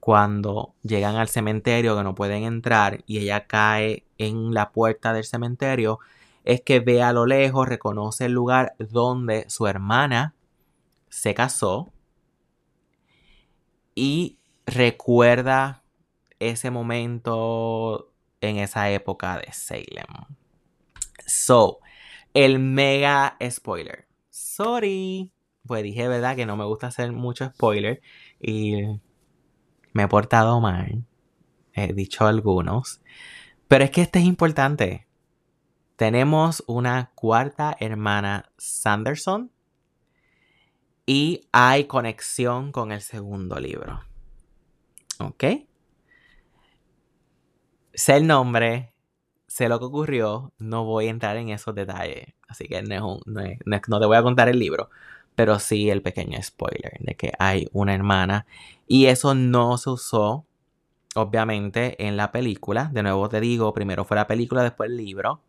cuando 0.00 0.74
llegan 0.82 1.16
al 1.16 1.28
cementerio 1.28 1.96
que 1.96 2.02
no 2.02 2.14
pueden 2.14 2.44
entrar 2.44 3.04
y 3.06 3.18
ella 3.18 3.46
cae 3.46 4.04
en 4.18 4.54
la 4.54 4.72
puerta 4.72 5.12
del 5.12 5.24
cementerio, 5.24 5.98
es 6.44 6.62
que 6.62 6.80
ve 6.80 7.02
a 7.02 7.12
lo 7.12 7.26
lejos, 7.26 7.68
reconoce 7.68 8.26
el 8.26 8.32
lugar 8.32 8.74
donde 8.78 9.44
su 9.48 9.66
hermana 9.66 10.34
se 11.10 11.34
casó 11.34 11.92
y 13.94 14.38
recuerda 14.64 15.82
ese 16.38 16.70
momento 16.70 18.10
en 18.40 18.56
esa 18.56 18.90
época 18.90 19.38
de 19.38 19.52
Salem. 19.52 20.06
So, 21.26 21.80
el 22.32 22.58
mega 22.58 23.36
spoiler. 23.50 24.06
Sorry. 24.30 25.32
Pues 25.66 25.82
dije, 25.82 26.08
¿verdad? 26.08 26.36
Que 26.36 26.46
no 26.46 26.56
me 26.56 26.64
gusta 26.64 26.88
hacer 26.88 27.12
mucho 27.12 27.46
spoiler. 27.46 28.00
Y 28.40 28.82
me 29.92 30.04
he 30.04 30.08
portado 30.08 30.60
mal. 30.60 31.04
He 31.72 31.92
dicho 31.92 32.26
algunos. 32.26 33.00
Pero 33.68 33.84
es 33.84 33.90
que 33.90 34.02
este 34.02 34.18
es 34.18 34.24
importante. 34.24 35.06
Tenemos 35.96 36.64
una 36.66 37.12
cuarta 37.14 37.76
hermana 37.78 38.50
Sanderson. 38.56 39.50
Y 41.06 41.48
hay 41.52 41.84
conexión 41.84 42.72
con 42.72 42.92
el 42.92 43.00
segundo 43.00 43.58
libro. 43.58 44.00
¿Ok? 45.18 45.44
sé 48.00 48.16
el 48.16 48.26
nombre, 48.26 48.92
sé 49.46 49.68
lo 49.68 49.78
que 49.78 49.84
ocurrió, 49.84 50.52
no 50.58 50.84
voy 50.84 51.06
a 51.06 51.10
entrar 51.10 51.36
en 51.36 51.50
esos 51.50 51.74
detalles. 51.74 52.34
Así 52.48 52.66
que 52.66 52.82
no, 52.82 53.20
te 53.24 54.06
voy 54.06 54.16
a 54.16 54.22
contar 54.22 54.48
el 54.48 54.58
libro, 54.58 54.90
pero 55.34 55.58
sí 55.58 55.90
el 55.90 56.02
pequeño 56.02 56.40
spoiler 56.42 56.98
de 57.00 57.14
que 57.16 57.32
hay 57.38 57.68
una 57.72 57.94
hermana. 57.94 58.46
Y 58.86 59.06
eso 59.06 59.34
no 59.34 59.78
se 59.78 59.90
usó, 59.90 60.46
obviamente, 61.14 62.06
en 62.06 62.16
la 62.16 62.32
película. 62.32 62.90
De 62.92 63.02
nuevo 63.02 63.28
te 63.28 63.40
digo, 63.40 63.72
primero 63.72 64.04
fue 64.04 64.16
la 64.16 64.26
película, 64.26 64.62
después 64.62 64.90
el 64.90 64.96
libro. 64.96 65.42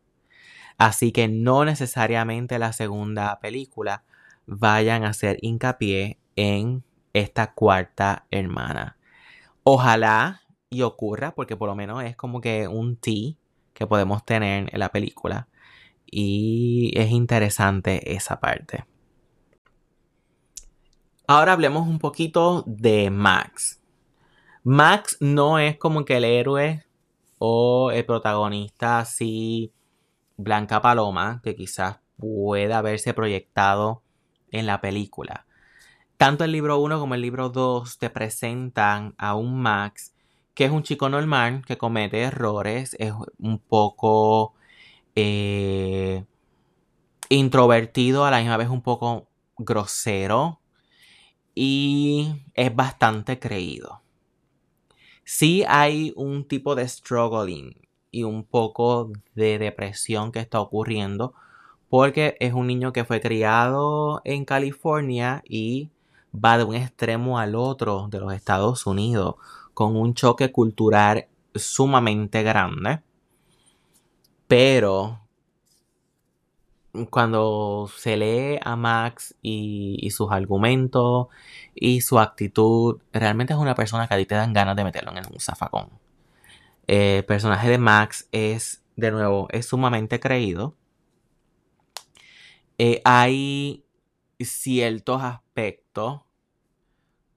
Así 0.78 1.12
que 1.12 1.28
no 1.28 1.66
necesariamente 1.66 2.58
la 2.60 2.74
segunda 2.74 3.40
película 3.40 4.04
vayan 4.46 5.04
a 5.04 5.10
hacer 5.10 5.38
hincapié 5.42 6.18
en 6.36 6.84
esta 7.14 7.54
cuarta 7.54 8.26
hermana. 8.32 8.98
Ojalá 9.64 10.42
y 10.70 10.82
ocurra, 10.82 11.36
porque 11.36 11.56
por 11.58 11.70
lo 11.70 11.76
menos 11.76 12.04
es 12.04 12.16
como 12.16 12.42
que 12.42 12.68
un 12.68 12.96
T 12.96 13.38
que 13.74 13.88
podemos 13.88 14.26
tener 14.26 14.70
en 14.72 14.80
la 14.80 14.90
película. 14.90 15.48
Y 16.06 16.94
es 16.96 17.12
interesante 17.12 18.14
esa 18.16 18.40
parte. 18.40 18.86
Ahora 21.34 21.54
hablemos 21.54 21.88
un 21.88 21.98
poquito 21.98 22.62
de 22.68 23.10
Max. 23.10 23.82
Max 24.66 25.16
no 25.22 25.60
es 25.60 25.78
como 25.78 26.04
que 26.04 26.18
el 26.18 26.26
héroe 26.26 26.84
o 27.40 27.90
el 27.90 28.06
protagonista 28.06 29.00
así 29.00 29.72
Blanca 30.36 30.82
Paloma, 30.82 31.40
que 31.42 31.56
quizás 31.56 32.00
pueda 32.18 32.80
haberse 32.80 33.14
proyectado 33.14 34.04
en 34.52 34.66
la 34.66 34.82
película. 34.82 35.46
Tanto 36.18 36.44
el 36.44 36.52
libro 36.52 36.80
1 36.80 37.00
como 37.00 37.16
el 37.16 37.22
libro 37.22 37.48
2 37.48 37.98
te 37.98 38.10
presentan 38.10 39.16
a 39.18 39.36
un 39.36 39.62
Max 39.62 40.14
que 40.54 40.66
es 40.66 40.72
un 40.72 40.84
chico 40.84 41.08
normal 41.08 41.64
que 41.66 41.78
comete 41.78 42.24
errores, 42.24 42.94
es 43.00 43.14
un 43.40 43.58
poco 43.58 44.54
eh, 45.16 46.26
introvertido, 47.30 48.26
a 48.26 48.32
la 48.32 48.40
misma 48.40 48.58
vez 48.58 48.68
un 48.68 48.82
poco 48.82 49.30
grosero 49.58 50.61
y 51.56 52.44
es 52.54 52.76
bastante 52.76 53.40
creído. 53.40 54.02
Sí 55.24 55.64
hay 55.68 56.14
un 56.16 56.48
tipo 56.48 56.76
de 56.76 56.88
struggling 56.88 57.76
y 58.12 58.24
un 58.24 58.44
poco 58.44 59.12
de 59.36 59.58
depresión 59.60 60.32
que 60.32 60.40
está 60.40 60.60
ocurriendo 60.60 61.34
porque 61.90 62.38
es 62.40 62.54
un 62.54 62.68
niño 62.68 62.94
que 62.94 63.06
fue 63.06 63.22
criado 63.22 64.22
en 64.24 64.46
California 64.46 65.44
y 65.48 65.90
va 66.34 66.58
de 66.58 66.64
un 66.64 66.76
extremo 66.76 67.38
al 67.40 67.56
otro 67.56 68.08
de 68.10 68.20
los 68.20 68.34
Estados 68.34 68.86
Unidos 68.86 69.36
con 69.74 69.96
un 69.96 70.14
choque 70.14 70.52
cultural 70.52 71.28
sumamente 71.56 72.44
grande. 72.44 73.02
Pero 74.48 75.21
cuando 77.10 77.90
se 77.96 78.18
lee 78.18 78.60
a 78.64 78.76
Max 78.76 79.36
y, 79.42 80.10
sus 80.12 80.32
argumentos 80.32 81.28
y 81.76 82.02
su 82.02 82.20
actitud, 82.20 83.00
realmente 83.14 83.54
es 83.54 83.60
una 83.60 83.76
persona 83.76 84.08
que 84.08 84.14
a 84.14 84.18
ti 84.18 84.26
te 84.26 84.36
dan 84.36 84.54
ganas 84.54 84.76
de 84.76 84.84
meterlo 84.84 85.12
en 85.12 85.26
un 85.32 85.40
zafacón. 85.40 85.90
El 86.88 87.24
personaje 87.26 87.70
de 87.70 87.78
Max 87.78 88.28
es, 88.32 88.84
de 88.96 89.12
nuevo, 89.12 89.48
es 89.52 89.68
sumamente 89.68 90.20
creído. 90.20 90.76
Eh, 92.78 93.02
hay 93.06 93.86
ciertos 94.40 95.22
aspectos 95.22 96.22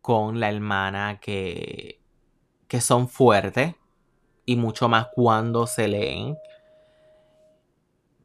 con 0.01 0.41
la 0.41 0.51
hermana 0.51 1.21
que, 1.21 2.01
que 2.67 2.81
son 2.81 3.09
fuertes 3.09 3.75
y 4.47 4.57
mucho 4.57 4.89
más 4.89 5.09
cuando 5.15 5.67
se 5.67 5.89
leen. 5.89 6.37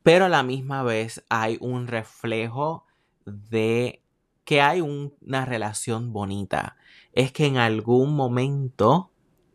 Pero 0.03 0.25
a 0.25 0.29
la 0.29 0.43
misma 0.43 0.83
vez 0.83 1.23
hay 1.29 1.57
un 1.61 1.87
reflejo 1.87 2.85
de 3.25 4.01
que 4.43 4.61
hay 4.61 4.81
una 4.81 5.45
relación 5.45 6.11
bonita. 6.11 6.77
Es 7.13 7.31
que 7.31 7.45
en 7.45 7.57
algún 7.57 8.15
momento 8.15 9.11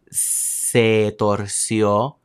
se 0.09 1.15
torció 1.19 2.19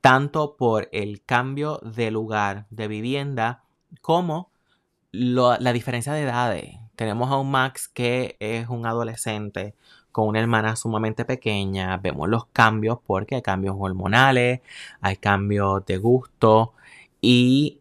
tanto 0.00 0.56
por 0.56 0.88
el 0.92 1.22
cambio 1.24 1.78
de 1.82 2.10
lugar 2.10 2.66
de 2.70 2.88
vivienda 2.88 3.64
como 4.00 4.50
la 5.12 5.72
diferencia 5.72 6.12
de 6.12 6.22
edades. 6.22 6.76
Tenemos 6.96 7.30
a 7.30 7.36
un 7.36 7.50
Max 7.50 7.88
que 7.88 8.36
es 8.40 8.68
un 8.68 8.86
adolescente 8.86 9.74
con 10.12 10.28
una 10.28 10.40
hermana 10.40 10.76
sumamente 10.76 11.24
pequeña. 11.24 11.96
Vemos 11.98 12.28
los 12.28 12.46
cambios 12.46 12.98
porque 13.06 13.36
hay 13.36 13.42
cambios 13.42 13.76
hormonales, 13.78 14.60
hay 15.00 15.16
cambios 15.16 15.84
de 15.86 15.96
gusto 15.98 16.74
y 17.20 17.80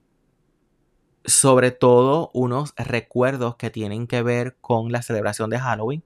sobre 1.25 1.71
todo 1.71 2.31
unos 2.33 2.73
recuerdos 2.77 3.55
que 3.55 3.69
tienen 3.69 4.07
que 4.07 4.21
ver 4.23 4.57
con 4.61 4.91
la 4.91 5.01
celebración 5.01 5.49
de 5.49 5.59
Halloween 5.59 6.03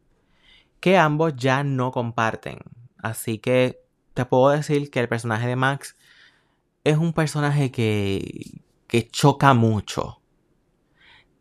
que 0.84 0.98
ambos 0.98 1.38
ya 1.38 1.64
no 1.64 1.92
comparten. 1.92 2.60
Así 2.98 3.38
que 3.40 3.82
te 4.14 4.26
puedo 4.26 4.50
decir 4.50 4.92
que 4.92 5.00
el 5.00 5.08
personaje 5.08 5.48
de 5.48 5.56
Max 5.56 5.96
es 6.84 6.98
un 6.98 7.14
personaje 7.14 7.72
que, 7.72 8.62
que 8.88 9.08
choca 9.08 9.54
mucho, 9.54 10.22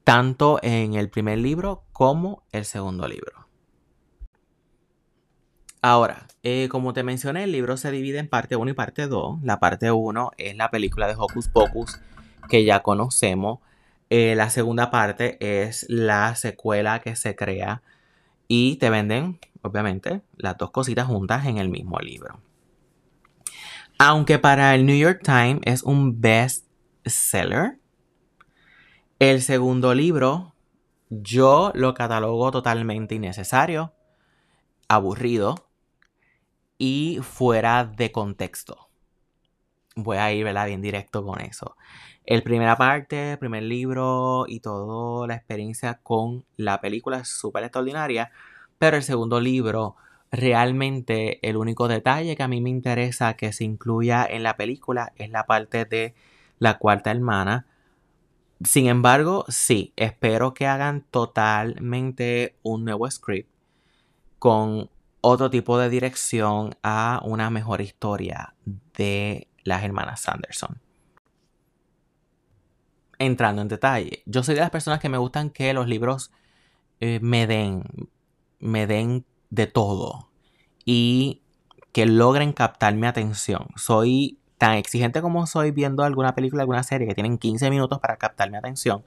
tanto 0.04 0.60
en 0.62 0.94
el 0.94 1.10
primer 1.10 1.38
libro 1.38 1.82
como 1.92 2.44
el 2.52 2.64
segundo 2.64 3.08
libro. 3.08 3.48
Ahora, 5.80 6.28
eh, 6.42 6.68
como 6.70 6.92
te 6.92 7.04
mencioné, 7.04 7.44
el 7.44 7.52
libro 7.52 7.76
se 7.76 7.90
divide 7.90 8.18
en 8.18 8.28
parte 8.28 8.56
1 8.56 8.70
y 8.70 8.74
parte 8.74 9.06
2. 9.06 9.42
La 9.42 9.60
parte 9.60 9.92
1 9.92 10.32
es 10.36 10.56
la 10.56 10.70
película 10.70 11.06
de 11.06 11.14
Hocus 11.16 11.48
Pocus 11.48 12.00
que 12.48 12.64
ya 12.64 12.80
conocemos. 12.82 13.60
Eh, 14.10 14.34
la 14.34 14.50
segunda 14.50 14.90
parte 14.90 15.36
es 15.40 15.86
la 15.88 16.34
secuela 16.34 17.00
que 17.00 17.16
se 17.16 17.36
crea 17.36 17.82
y 18.48 18.76
te 18.76 18.90
venden, 18.90 19.38
obviamente, 19.62 20.22
las 20.36 20.58
dos 20.58 20.70
cositas 20.70 21.06
juntas 21.06 21.46
en 21.46 21.58
el 21.58 21.68
mismo 21.68 21.98
libro. 22.00 22.40
Aunque 23.98 24.38
para 24.38 24.74
el 24.74 24.84
New 24.84 24.98
York 24.98 25.20
Times 25.22 25.60
es 25.64 25.84
un 25.84 26.20
best 26.20 26.66
seller, 27.04 27.78
el 29.20 29.42
segundo 29.42 29.94
libro 29.94 30.54
yo 31.08 31.70
lo 31.74 31.94
catalogo 31.94 32.50
totalmente 32.50 33.14
innecesario, 33.14 33.94
aburrido 34.88 35.71
y 36.84 37.20
fuera 37.22 37.84
de 37.84 38.10
contexto. 38.10 38.88
Voy 39.94 40.16
a 40.16 40.32
ir 40.32 40.44
bien 40.44 40.82
directo 40.82 41.24
con 41.24 41.40
eso. 41.40 41.76
El 42.24 42.42
primera 42.42 42.76
parte, 42.76 43.32
el 43.32 43.38
primer 43.38 43.62
libro 43.62 44.46
y 44.48 44.58
toda 44.58 45.28
la 45.28 45.36
experiencia 45.36 46.00
con 46.02 46.44
la 46.56 46.80
película 46.80 47.18
es 47.18 47.28
súper 47.28 47.62
extraordinaria, 47.62 48.32
pero 48.78 48.96
el 48.96 49.04
segundo 49.04 49.40
libro 49.40 49.94
Realmente 50.32 51.46
el 51.46 51.58
único 51.58 51.88
detalle 51.88 52.36
que 52.36 52.42
a 52.42 52.48
mí 52.48 52.62
me 52.62 52.70
interesa 52.70 53.34
que 53.34 53.52
se 53.52 53.64
incluya 53.64 54.24
en 54.24 54.42
la 54.42 54.56
película 54.56 55.12
es 55.16 55.28
la 55.28 55.44
parte 55.44 55.84
de 55.84 56.14
la 56.58 56.78
cuarta 56.78 57.10
hermana. 57.10 57.66
Sin 58.64 58.86
embargo, 58.86 59.44
sí, 59.48 59.92
espero 59.94 60.54
que 60.54 60.66
hagan 60.66 61.04
totalmente 61.10 62.56
un 62.62 62.86
nuevo 62.86 63.10
script 63.10 63.50
con 64.38 64.88
otro 65.22 65.48
tipo 65.50 65.78
de 65.78 65.88
dirección 65.88 66.76
a 66.82 67.20
una 67.24 67.48
mejor 67.48 67.80
historia 67.80 68.54
de 68.94 69.48
las 69.64 69.82
hermanas 69.82 70.20
Sanderson. 70.20 70.80
Entrando 73.18 73.62
en 73.62 73.68
detalle, 73.68 74.22
yo 74.26 74.42
soy 74.42 74.56
de 74.56 74.60
las 74.60 74.70
personas 74.70 75.00
que 75.00 75.08
me 75.08 75.18
gustan 75.18 75.50
que 75.50 75.72
los 75.72 75.86
libros 75.86 76.32
eh, 77.00 77.20
me 77.22 77.46
den, 77.46 77.84
me 78.58 78.86
den 78.86 79.24
de 79.50 79.68
todo 79.68 80.28
y 80.84 81.42
que 81.92 82.04
logren 82.06 82.52
captar 82.52 82.94
mi 82.94 83.06
atención. 83.06 83.68
Soy 83.76 84.38
tan 84.58 84.74
exigente 84.74 85.22
como 85.22 85.46
soy 85.46 85.70
viendo 85.70 86.02
alguna 86.02 86.34
película, 86.34 86.62
alguna 86.62 86.82
serie 86.82 87.06
que 87.06 87.14
tienen 87.14 87.38
15 87.38 87.70
minutos 87.70 88.00
para 88.00 88.16
captar 88.16 88.50
mi 88.50 88.56
atención. 88.56 89.04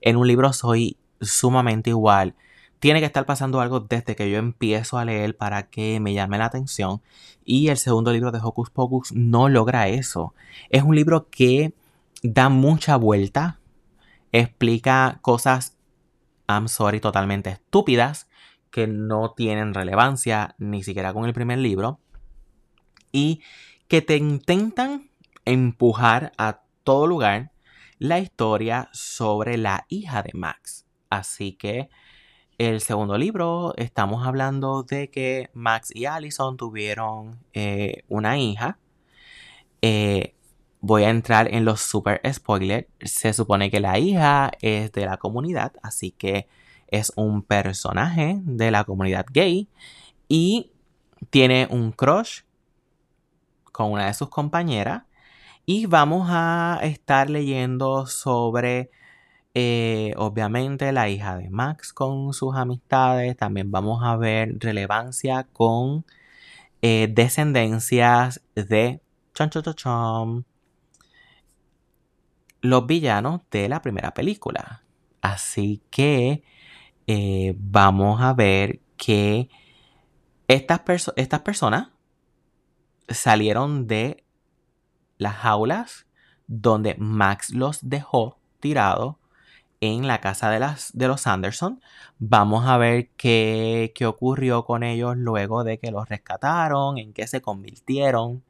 En 0.00 0.16
un 0.16 0.26
libro 0.26 0.52
soy 0.52 0.96
sumamente 1.20 1.90
igual. 1.90 2.34
Tiene 2.82 2.98
que 2.98 3.06
estar 3.06 3.26
pasando 3.26 3.60
algo 3.60 3.78
desde 3.78 4.16
que 4.16 4.28
yo 4.28 4.38
empiezo 4.38 4.98
a 4.98 5.04
leer 5.04 5.36
para 5.36 5.70
que 5.70 6.00
me 6.00 6.14
llame 6.14 6.36
la 6.36 6.46
atención. 6.46 7.00
Y 7.44 7.68
el 7.68 7.76
segundo 7.76 8.12
libro 8.12 8.32
de 8.32 8.40
Hocus 8.42 8.70
Pocus 8.70 9.12
no 9.12 9.48
logra 9.48 9.86
eso. 9.86 10.34
Es 10.68 10.82
un 10.82 10.96
libro 10.96 11.30
que 11.30 11.74
da 12.24 12.48
mucha 12.48 12.96
vuelta, 12.96 13.60
explica 14.32 15.20
cosas, 15.22 15.76
I'm 16.48 16.66
sorry, 16.66 16.98
totalmente 16.98 17.50
estúpidas 17.50 18.28
que 18.72 18.88
no 18.88 19.30
tienen 19.30 19.74
relevancia 19.74 20.56
ni 20.58 20.82
siquiera 20.82 21.12
con 21.12 21.24
el 21.24 21.34
primer 21.34 21.58
libro 21.58 22.00
y 23.12 23.42
que 23.86 24.02
te 24.02 24.16
intentan 24.16 25.08
empujar 25.44 26.32
a 26.36 26.62
todo 26.82 27.06
lugar 27.06 27.52
la 28.00 28.18
historia 28.18 28.88
sobre 28.92 29.56
la 29.56 29.86
hija 29.88 30.24
de 30.24 30.32
Max. 30.34 30.84
Así 31.10 31.52
que 31.52 31.88
el 32.58 32.80
segundo 32.80 33.18
libro 33.18 33.74
estamos 33.76 34.26
hablando 34.26 34.82
de 34.82 35.10
que 35.10 35.50
Max 35.54 35.90
y 35.94 36.06
Allison 36.06 36.56
tuvieron 36.56 37.38
eh, 37.52 38.04
una 38.08 38.38
hija. 38.38 38.78
Eh, 39.80 40.34
voy 40.80 41.04
a 41.04 41.10
entrar 41.10 41.52
en 41.52 41.64
los 41.64 41.80
super 41.80 42.20
spoilers. 42.32 42.86
Se 43.00 43.32
supone 43.32 43.70
que 43.70 43.80
la 43.80 43.98
hija 43.98 44.52
es 44.60 44.92
de 44.92 45.06
la 45.06 45.16
comunidad, 45.16 45.72
así 45.82 46.12
que 46.12 46.48
es 46.88 47.12
un 47.16 47.42
personaje 47.42 48.38
de 48.42 48.70
la 48.70 48.84
comunidad 48.84 49.26
gay 49.32 49.68
y 50.28 50.70
tiene 51.30 51.66
un 51.70 51.92
crush 51.92 52.42
con 53.72 53.92
una 53.92 54.06
de 54.06 54.14
sus 54.14 54.28
compañeras 54.28 55.04
y 55.64 55.86
vamos 55.86 56.28
a 56.30 56.78
estar 56.82 57.30
leyendo 57.30 58.06
sobre 58.06 58.90
eh, 59.54 60.14
obviamente 60.16 60.92
la 60.92 61.08
hija 61.08 61.36
de 61.36 61.50
Max 61.50 61.92
con 61.92 62.32
sus 62.32 62.56
amistades. 62.56 63.36
También 63.36 63.70
vamos 63.70 64.02
a 64.02 64.16
ver 64.16 64.56
relevancia 64.60 65.44
con 65.52 66.04
eh, 66.82 67.08
descendencias 67.10 68.42
de 68.54 69.00
chon, 69.34 69.50
chon, 69.50 70.46
los 72.62 72.86
villanos 72.86 73.42
de 73.50 73.68
la 73.68 73.82
primera 73.82 74.14
película. 74.14 74.84
Así 75.20 75.82
que 75.90 76.42
eh, 77.06 77.54
vamos 77.58 78.20
a 78.22 78.32
ver 78.34 78.80
que 78.96 79.48
estas, 80.48 80.80
estas 81.16 81.40
personas 81.40 81.90
salieron 83.08 83.86
de 83.86 84.24
las 85.18 85.36
jaulas 85.36 86.06
donde 86.46 86.94
Max 86.98 87.50
los 87.50 87.88
dejó 87.88 88.38
tirados 88.60 89.16
en 89.82 90.06
la 90.06 90.20
casa 90.22 90.50
de, 90.50 90.66
de 90.94 91.08
los 91.08 91.26
Anderson. 91.26 91.82
Vamos 92.18 92.66
a 92.66 92.78
ver 92.78 93.10
qué, 93.18 93.92
qué, 93.94 94.06
ocurrió 94.06 94.64
con 94.64 94.82
ellos 94.82 95.16
luego 95.18 95.64
de 95.64 95.78
que 95.78 95.90
los 95.90 96.08
rescataron, 96.08 96.98
en 96.98 97.12
qué 97.12 97.26
se 97.26 97.42
convirtieron, 97.42 98.42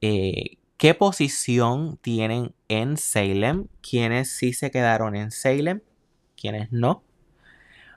eh, 0.00 0.58
qué 0.78 0.94
posición 0.94 1.98
tienen 2.00 2.54
en 2.68 2.96
Salem, 2.96 3.66
quienes 3.82 4.30
sí 4.36 4.54
se 4.54 4.70
quedaron 4.70 5.16
en 5.16 5.30
Salem, 5.30 5.80
quienes 6.36 6.72
no 6.72 7.02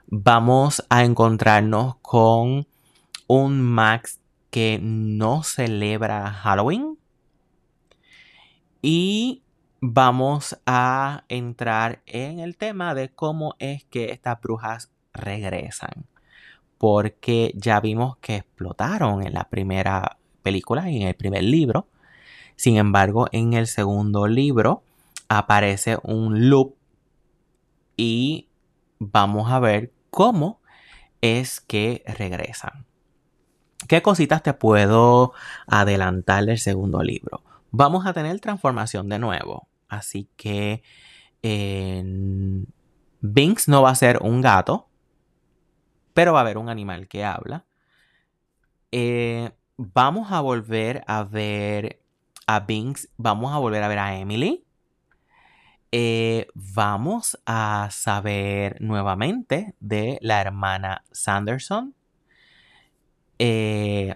vamos 0.08 0.84
a 0.88 1.04
encontrarnos 1.04 1.96
con 1.96 2.66
un 3.26 3.60
Max 3.60 4.20
que 4.50 4.78
no 4.80 5.42
celebra 5.42 6.30
Halloween. 6.32 6.98
Y 8.82 9.42
vamos 9.92 10.58
a 10.66 11.24
entrar 11.28 12.02
en 12.06 12.40
el 12.40 12.56
tema 12.56 12.94
de 12.94 13.10
cómo 13.10 13.54
es 13.60 13.84
que 13.84 14.10
estas 14.10 14.40
brujas 14.40 14.90
regresan. 15.12 16.06
Porque 16.76 17.52
ya 17.54 17.80
vimos 17.80 18.16
que 18.18 18.36
explotaron 18.36 19.24
en 19.24 19.32
la 19.32 19.48
primera 19.48 20.18
película 20.42 20.90
y 20.90 21.00
en 21.00 21.08
el 21.08 21.14
primer 21.14 21.44
libro. 21.44 21.86
Sin 22.56 22.76
embargo, 22.76 23.28
en 23.30 23.52
el 23.52 23.68
segundo 23.68 24.26
libro 24.26 24.82
aparece 25.28 25.98
un 26.02 26.50
loop 26.50 26.74
y 27.96 28.48
vamos 28.98 29.50
a 29.50 29.60
ver 29.60 29.92
cómo 30.10 30.60
es 31.20 31.60
que 31.60 32.02
regresan. 32.06 32.86
¿Qué 33.88 34.02
cositas 34.02 34.42
te 34.42 34.52
puedo 34.52 35.32
adelantar 35.68 36.44
del 36.44 36.58
segundo 36.58 37.02
libro? 37.02 37.42
Vamos 37.70 38.04
a 38.04 38.12
tener 38.12 38.40
transformación 38.40 39.08
de 39.08 39.18
nuevo. 39.18 39.68
Así 39.88 40.28
que 40.36 40.82
Binks 43.20 43.68
no 43.68 43.82
va 43.82 43.90
a 43.90 43.94
ser 43.94 44.18
un 44.22 44.40
gato, 44.40 44.88
pero 46.14 46.32
va 46.32 46.40
a 46.40 46.42
haber 46.42 46.58
un 46.58 46.68
animal 46.68 47.08
que 47.08 47.24
habla. 47.24 47.66
Eh, 48.92 49.50
vamos 49.76 50.32
a 50.32 50.40
volver 50.40 51.04
a 51.06 51.24
ver 51.24 52.00
a 52.46 52.60
Binks, 52.60 53.10
vamos 53.16 53.52
a 53.52 53.58
volver 53.58 53.82
a 53.82 53.88
ver 53.88 53.98
a 53.98 54.16
Emily. 54.16 54.64
Eh, 55.92 56.48
vamos 56.54 57.38
a 57.46 57.88
saber 57.90 58.80
nuevamente 58.80 59.74
de 59.80 60.18
la 60.20 60.40
hermana 60.40 61.04
Sanderson. 61.10 61.94
Eh, 63.38 64.14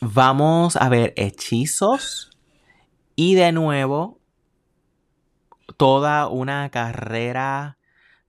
vamos 0.00 0.76
a 0.76 0.88
ver 0.88 1.12
hechizos. 1.16 2.30
Y 3.14 3.34
de 3.34 3.52
nuevo, 3.52 4.21
toda 5.76 6.28
una 6.28 6.70
carrera 6.70 7.78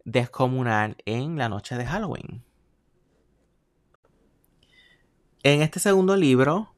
descomunal 0.05 0.97
en 1.05 1.37
la 1.37 1.49
noche 1.49 1.75
de 1.75 1.85
Halloween. 1.85 2.43
En 5.43 5.61
este 5.61 5.79
segundo 5.79 6.15
libro 6.15 6.73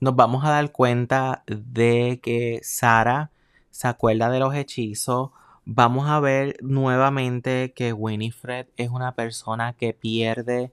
nos 0.00 0.16
vamos 0.16 0.44
a 0.44 0.50
dar 0.50 0.72
cuenta 0.72 1.42
de 1.46 2.20
que 2.22 2.60
Sara 2.62 3.30
se 3.70 3.88
acuerda 3.88 4.30
de 4.30 4.40
los 4.40 4.54
hechizos. 4.54 5.30
Vamos 5.64 6.08
a 6.08 6.18
ver 6.20 6.56
nuevamente 6.62 7.72
que 7.74 7.92
Winifred 7.92 8.66
es 8.76 8.90
una 8.90 9.12
persona 9.14 9.74
que 9.74 9.92
pierde 9.92 10.72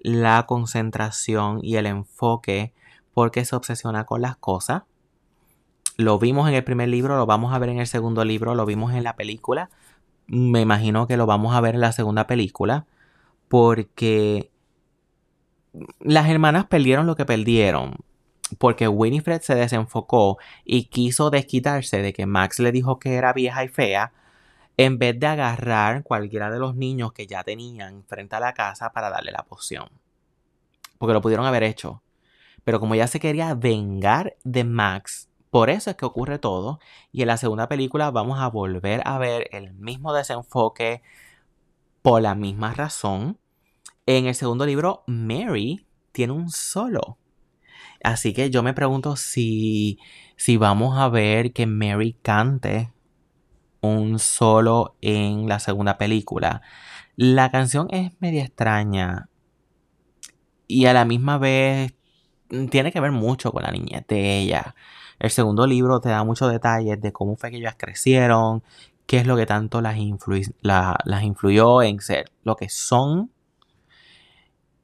la 0.00 0.46
concentración 0.46 1.60
y 1.62 1.76
el 1.76 1.86
enfoque 1.86 2.72
porque 3.12 3.44
se 3.44 3.56
obsesiona 3.56 4.04
con 4.04 4.22
las 4.22 4.36
cosas. 4.36 4.84
Lo 5.98 6.18
vimos 6.18 6.48
en 6.48 6.54
el 6.54 6.64
primer 6.64 6.88
libro, 6.88 7.16
lo 7.16 7.26
vamos 7.26 7.52
a 7.52 7.58
ver 7.58 7.68
en 7.68 7.78
el 7.78 7.86
segundo 7.86 8.24
libro, 8.24 8.54
lo 8.54 8.64
vimos 8.64 8.94
en 8.94 9.04
la 9.04 9.16
película. 9.16 9.68
Me 10.26 10.62
imagino 10.62 11.06
que 11.06 11.18
lo 11.18 11.26
vamos 11.26 11.54
a 11.54 11.60
ver 11.60 11.74
en 11.74 11.82
la 11.82 11.92
segunda 11.92 12.26
película 12.26 12.86
porque 13.48 14.50
las 16.00 16.28
hermanas 16.28 16.66
perdieron 16.66 17.06
lo 17.06 17.16
que 17.16 17.26
perdieron 17.26 17.96
porque 18.56 18.88
Winifred 18.88 19.42
se 19.42 19.54
desenfocó 19.54 20.38
y 20.64 20.84
quiso 20.84 21.30
desquitarse 21.30 22.00
de 22.00 22.12
que 22.12 22.26
Max 22.26 22.58
le 22.60 22.72
dijo 22.72 22.98
que 22.98 23.14
era 23.14 23.32
vieja 23.32 23.64
y 23.64 23.68
fea, 23.68 24.12
en 24.76 24.98
vez 24.98 25.18
de 25.18 25.26
agarrar 25.26 26.02
cualquiera 26.04 26.50
de 26.50 26.58
los 26.58 26.74
niños 26.74 27.12
que 27.12 27.26
ya 27.26 27.42
tenían 27.42 28.04
frente 28.04 28.36
a 28.36 28.40
la 28.40 28.54
casa 28.54 28.90
para 28.92 29.10
darle 29.10 29.32
la 29.32 29.42
poción. 29.42 29.88
Porque 30.98 31.12
lo 31.12 31.20
pudieron 31.20 31.46
haber 31.46 31.64
hecho. 31.64 32.02
Pero 32.64 32.80
como 32.80 32.94
ya 32.94 33.06
se 33.06 33.20
quería 33.20 33.54
vengar 33.54 34.36
de 34.44 34.64
Max, 34.64 35.27
por 35.50 35.70
eso 35.70 35.90
es 35.90 35.96
que 35.96 36.04
ocurre 36.04 36.38
todo. 36.38 36.80
Y 37.12 37.22
en 37.22 37.28
la 37.28 37.36
segunda 37.36 37.68
película 37.68 38.10
vamos 38.10 38.40
a 38.40 38.48
volver 38.48 39.02
a 39.04 39.18
ver 39.18 39.48
el 39.52 39.72
mismo 39.74 40.12
desenfoque 40.12 41.02
por 42.02 42.22
la 42.22 42.34
misma 42.34 42.74
razón. 42.74 43.38
En 44.06 44.26
el 44.26 44.34
segundo 44.34 44.66
libro, 44.66 45.04
Mary 45.06 45.86
tiene 46.12 46.32
un 46.32 46.50
solo. 46.50 47.18
Así 48.02 48.32
que 48.32 48.50
yo 48.50 48.62
me 48.62 48.74
pregunto 48.74 49.16
si, 49.16 49.98
si 50.36 50.56
vamos 50.56 50.98
a 50.98 51.08
ver 51.08 51.52
que 51.52 51.66
Mary 51.66 52.16
cante 52.22 52.92
un 53.80 54.18
solo 54.18 54.96
en 55.00 55.48
la 55.48 55.58
segunda 55.58 55.98
película. 55.98 56.62
La 57.16 57.50
canción 57.50 57.88
es 57.90 58.12
media 58.20 58.44
extraña 58.44 59.28
y 60.68 60.86
a 60.86 60.92
la 60.92 61.04
misma 61.04 61.38
vez 61.38 61.94
tiene 62.70 62.92
que 62.92 63.00
ver 63.00 63.12
mucho 63.12 63.52
con 63.52 63.62
la 63.62 63.70
niñez 63.70 64.06
de 64.06 64.38
ella. 64.38 64.74
El 65.18 65.30
segundo 65.30 65.66
libro 65.66 66.00
te 66.00 66.10
da 66.10 66.24
muchos 66.24 66.50
detalles 66.50 67.00
de 67.00 67.12
cómo 67.12 67.36
fue 67.36 67.50
que 67.50 67.56
ellas 67.56 67.76
crecieron, 67.76 68.62
qué 69.06 69.18
es 69.18 69.26
lo 69.26 69.36
que 69.36 69.46
tanto 69.46 69.80
las, 69.80 69.96
las 70.60 71.22
influyó 71.22 71.82
en 71.82 72.00
ser 72.00 72.30
lo 72.44 72.56
que 72.56 72.68
son. 72.68 73.30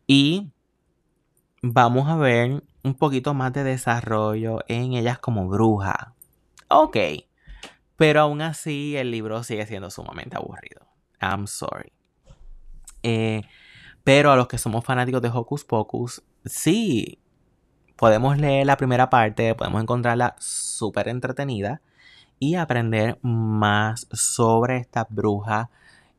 Y 0.06 0.50
vamos 1.62 2.08
a 2.08 2.16
ver 2.16 2.62
un 2.82 2.94
poquito 2.94 3.32
más 3.32 3.52
de 3.52 3.64
desarrollo 3.64 4.60
en 4.68 4.94
ellas 4.94 5.18
como 5.18 5.48
bruja. 5.48 6.14
Ok, 6.68 6.96
pero 7.96 8.20
aún 8.20 8.42
así 8.42 8.96
el 8.96 9.10
libro 9.10 9.42
sigue 9.44 9.66
siendo 9.66 9.90
sumamente 9.90 10.36
aburrido. 10.36 10.86
I'm 11.20 11.46
sorry. 11.46 11.92
Eh, 13.02 13.42
pero 14.02 14.32
a 14.32 14.36
los 14.36 14.48
que 14.48 14.58
somos 14.58 14.84
fanáticos 14.84 15.22
de 15.22 15.30
Hocus 15.32 15.64
Pocus, 15.64 16.22
sí, 16.44 17.18
podemos 17.96 18.38
leer 18.38 18.66
la 18.66 18.76
primera 18.76 19.10
parte, 19.10 19.54
podemos 19.54 19.82
encontrarla 19.82 20.36
súper 20.38 21.08
entretenida 21.08 21.80
y 22.38 22.56
aprender 22.56 23.18
más 23.22 24.06
sobre 24.12 24.78
esta 24.78 25.06
bruja 25.08 25.70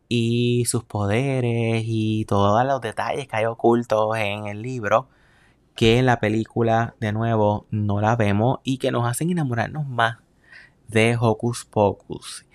y 0.08 0.66
sus 0.66 0.84
poderes 0.84 1.84
y 1.86 2.26
todos 2.26 2.66
los 2.66 2.82
detalles 2.82 3.28
que 3.28 3.36
hay 3.36 3.46
ocultos 3.46 4.16
en 4.18 4.48
el 4.48 4.62
libro 4.62 5.10
que 5.76 6.00
en 6.00 6.06
la 6.06 6.20
película 6.20 6.96
de 7.00 7.12
nuevo 7.12 7.68
no 7.70 8.00
la 8.00 8.16
vemos 8.16 8.60
y 8.64 8.78
que 8.78 8.92
nos 8.92 9.08
hacen 9.08 9.30
enamorarnos 9.30 9.86
más 9.86 10.18
de 10.88 11.18
Hocus 11.20 11.66
Pocus. 11.66 12.46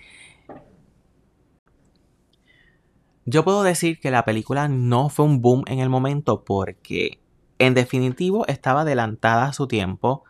Yo 3.25 3.43
puedo 3.43 3.61
decir 3.61 3.99
que 3.99 4.09
la 4.09 4.25
película 4.25 4.67
no 4.67 5.09
fue 5.09 5.25
un 5.25 5.41
boom 5.41 5.63
en 5.67 5.79
el 5.79 5.89
momento 5.89 6.43
porque 6.43 7.20
en 7.65 7.73
definitivo 7.73 8.45
estaba 8.47 8.81
adelantada 8.81 9.45
a 9.45 9.53
su 9.53 9.67
tiempo. 9.67 10.23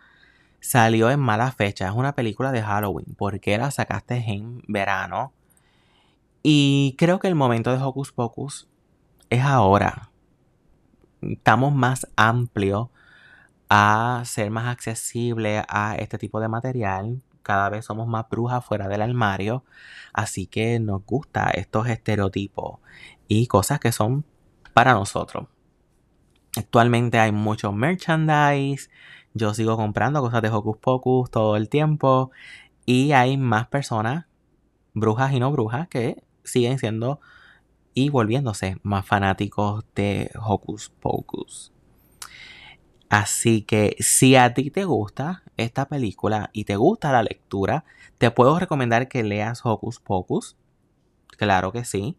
Salió 0.59 1.09
en 1.09 1.19
mala 1.19 1.51
fecha. 1.51 1.87
Es 1.87 1.93
una 1.93 2.13
película 2.13 2.51
de 2.51 2.61
Halloween. 2.61 3.15
¿Por 3.15 3.39
qué 3.39 3.57
la 3.57 3.71
sacaste 3.71 4.17
en 4.27 4.63
verano? 4.67 5.33
Y 6.43 6.95
creo 6.97 7.19
que 7.19 7.27
el 7.27 7.35
momento 7.35 7.71
de 7.71 7.81
Hocus 7.83 8.11
Pocus 8.11 8.67
es 9.29 9.41
ahora 9.41 10.11
estamos 11.21 11.73
más 11.73 12.07
amplios 12.15 12.89
a 13.69 14.23
ser 14.25 14.51
más 14.51 14.67
accesible 14.67 15.63
a 15.67 15.95
este 15.95 16.17
tipo 16.17 16.39
de 16.39 16.47
material. 16.47 17.21
Cada 17.43 17.69
vez 17.69 17.85
somos 17.85 18.07
más 18.07 18.29
brujas 18.29 18.63
fuera 18.65 18.87
del 18.87 19.01
armario. 19.01 19.63
Así 20.13 20.47
que 20.47 20.79
nos 20.79 21.05
gusta 21.05 21.49
estos 21.51 21.87
estereotipos 21.87 22.79
y 23.27 23.47
cosas 23.47 23.79
que 23.79 23.91
son 23.91 24.25
para 24.73 24.93
nosotros. 24.93 25.47
Actualmente 26.55 27.19
hay 27.19 27.31
mucho 27.31 27.71
merchandise. 27.71 28.89
Yo 29.33 29.53
sigo 29.53 29.77
comprando 29.77 30.21
cosas 30.21 30.41
de 30.41 30.49
Hocus 30.49 30.77
Pocus 30.77 31.31
todo 31.31 31.55
el 31.55 31.69
tiempo. 31.69 32.31
Y 32.85 33.13
hay 33.13 33.37
más 33.37 33.67
personas, 33.67 34.25
brujas 34.93 35.31
y 35.33 35.39
no 35.39 35.51
brujas, 35.51 35.87
que 35.87 36.23
siguen 36.43 36.79
siendo 36.79 37.19
y 37.93 38.09
volviéndose 38.09 38.77
más 38.83 39.05
fanáticos 39.05 39.85
de 39.95 40.31
Hocus 40.41 40.89
Pocus. 40.89 41.71
Así 43.09 43.63
que 43.63 43.97
si 43.99 44.37
a 44.37 44.53
ti 44.53 44.71
te 44.71 44.85
gusta 44.85 45.43
esta 45.57 45.87
película 45.87 46.49
y 46.53 46.63
te 46.63 46.77
gusta 46.77 47.11
la 47.11 47.23
lectura, 47.23 47.83
te 48.17 48.31
puedo 48.31 48.57
recomendar 48.57 49.09
que 49.09 49.23
leas 49.23 49.65
Hocus 49.65 49.99
Pocus. 49.99 50.55
Claro 51.37 51.73
que 51.73 51.83
sí. 51.83 52.17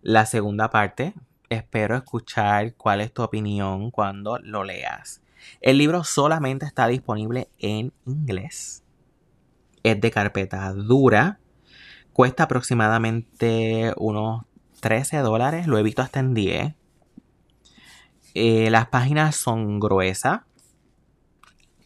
La 0.00 0.24
segunda 0.24 0.70
parte, 0.70 1.12
espero 1.50 1.96
escuchar 1.96 2.74
cuál 2.74 3.02
es 3.02 3.12
tu 3.12 3.22
opinión 3.22 3.90
cuando 3.90 4.38
lo 4.38 4.64
leas. 4.64 5.20
El 5.60 5.78
libro 5.78 6.04
solamente 6.04 6.64
está 6.64 6.86
disponible 6.86 7.48
en 7.58 7.92
inglés. 8.06 8.84
Es 9.82 10.00
de 10.00 10.10
carpeta 10.10 10.72
dura. 10.72 11.40
Cuesta 12.12 12.44
aproximadamente 12.44 13.92
unos 13.96 14.44
13 14.80 15.18
dólares, 15.18 15.66
lo 15.66 15.78
he 15.78 15.82
visto 15.82 16.02
hasta 16.02 16.20
en 16.20 16.34
10. 16.34 16.74
Eh, 18.34 18.70
las 18.70 18.86
páginas 18.86 19.36
son 19.36 19.80
gruesas. 19.80 20.40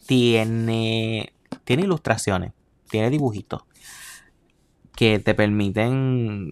Tiene, 0.07 1.33
tiene 1.65 1.85
ilustraciones, 1.85 2.53
tiene 2.91 3.09
dibujitos 3.09 3.63
que 4.95 5.19
te 5.19 5.35
permiten 5.35 6.51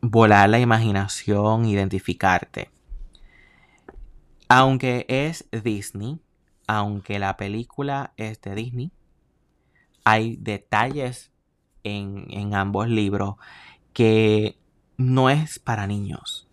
volar 0.00 0.48
la 0.48 0.58
imaginación, 0.58 1.66
identificarte. 1.66 2.70
Aunque 4.48 5.06
es 5.08 5.46
Disney, 5.50 6.18
aunque 6.66 7.18
la 7.18 7.36
película 7.36 8.12
es 8.16 8.40
de 8.40 8.54
Disney, 8.54 8.92
hay 10.04 10.36
detalles 10.36 11.30
en, 11.84 12.26
en 12.30 12.54
ambos 12.54 12.88
libros 12.88 13.36
que 13.92 14.58
no 14.96 15.30
es 15.30 15.58
para 15.58 15.86
niños. 15.86 16.48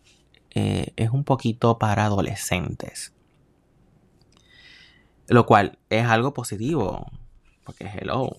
Eh, 0.51 0.93
es 0.95 1.11
un 1.11 1.23
poquito 1.23 1.77
para 1.77 2.05
adolescentes. 2.05 3.13
Lo 5.27 5.45
cual 5.45 5.77
es 5.89 6.05
algo 6.05 6.33
positivo. 6.33 7.05
Porque 7.63 7.85
hello. 7.85 8.37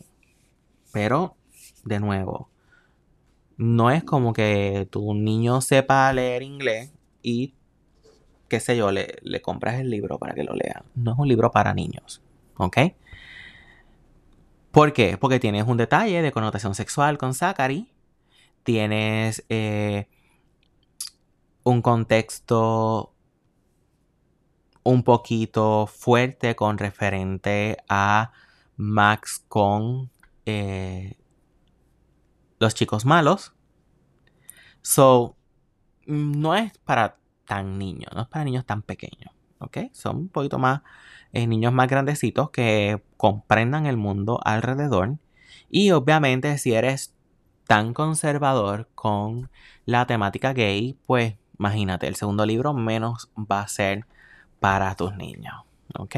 Pero, 0.92 1.36
de 1.84 2.00
nuevo, 2.00 2.50
no 3.58 3.90
es 3.90 4.02
como 4.02 4.32
que 4.32 4.88
tu 4.90 5.14
niño 5.14 5.60
sepa 5.60 6.10
leer 6.12 6.42
inglés 6.42 6.92
y, 7.22 7.54
qué 8.48 8.60
sé 8.60 8.76
yo, 8.76 8.90
le, 8.90 9.16
le 9.20 9.42
compras 9.42 9.78
el 9.78 9.90
libro 9.90 10.18
para 10.18 10.34
que 10.34 10.44
lo 10.44 10.54
lea. 10.54 10.82
No 10.94 11.12
es 11.12 11.18
un 11.18 11.28
libro 11.28 11.50
para 11.50 11.74
niños. 11.74 12.22
¿Ok? 12.56 12.78
¿Por 14.70 14.92
qué? 14.94 15.18
Porque 15.18 15.38
tienes 15.38 15.66
un 15.66 15.76
detalle 15.76 16.22
de 16.22 16.32
connotación 16.32 16.74
sexual 16.74 17.18
con 17.18 17.34
Zachary 17.34 17.88
tienes 18.68 19.46
eh, 19.48 20.08
un 21.62 21.80
contexto 21.80 23.14
un 24.82 25.02
poquito 25.02 25.86
fuerte 25.86 26.54
con 26.54 26.76
referente 26.76 27.78
a 27.88 28.30
Max 28.76 29.42
con 29.48 30.10
eh, 30.44 31.16
los 32.58 32.74
chicos 32.74 33.04
malos. 33.04 33.52
So, 34.82 35.36
no 36.06 36.54
es 36.54 36.76
para 36.78 37.16
tan 37.46 37.78
niños, 37.78 38.10
no 38.14 38.22
es 38.22 38.28
para 38.28 38.44
niños 38.44 38.64
tan 38.64 38.82
pequeños, 38.82 39.32
¿ok? 39.58 39.78
Son 39.92 40.16
un 40.16 40.28
poquito 40.28 40.58
más 40.58 40.82
eh, 41.32 41.46
niños 41.46 41.72
más 41.72 41.88
grandecitos 41.88 42.50
que 42.50 43.02
comprendan 43.16 43.86
el 43.86 43.96
mundo 43.96 44.40
alrededor. 44.44 45.18
Y 45.70 45.90
obviamente 45.90 46.56
si 46.58 46.72
eres 46.74 47.14
tan 47.66 47.92
conservador 47.92 48.88
con 48.94 49.50
la 49.84 50.06
temática 50.06 50.52
gay, 50.52 50.98
pues 51.06 51.34
imagínate, 51.58 52.06
el 52.06 52.16
segundo 52.16 52.46
libro 52.46 52.72
menos 52.72 53.30
va 53.36 53.60
a 53.60 53.68
ser 53.68 54.06
para 54.60 54.94
tus 54.94 55.14
niños, 55.16 55.54
¿ok? 55.98 56.16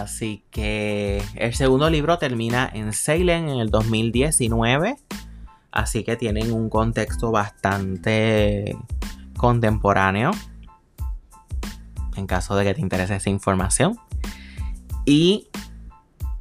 Así 0.00 0.44
que 0.50 1.22
el 1.34 1.54
segundo 1.54 1.90
libro 1.90 2.18
termina 2.18 2.70
en 2.72 2.92
Salem 2.92 3.48
en 3.48 3.58
el 3.60 3.70
2019. 3.70 4.96
Así 5.70 6.04
que 6.04 6.16
tienen 6.16 6.52
un 6.52 6.70
contexto 6.70 7.30
bastante 7.30 8.76
contemporáneo. 9.36 10.30
En 12.16 12.26
caso 12.26 12.56
de 12.56 12.64
que 12.64 12.74
te 12.74 12.80
interese 12.80 13.16
esa 13.16 13.30
información. 13.30 13.98
Y 15.04 15.48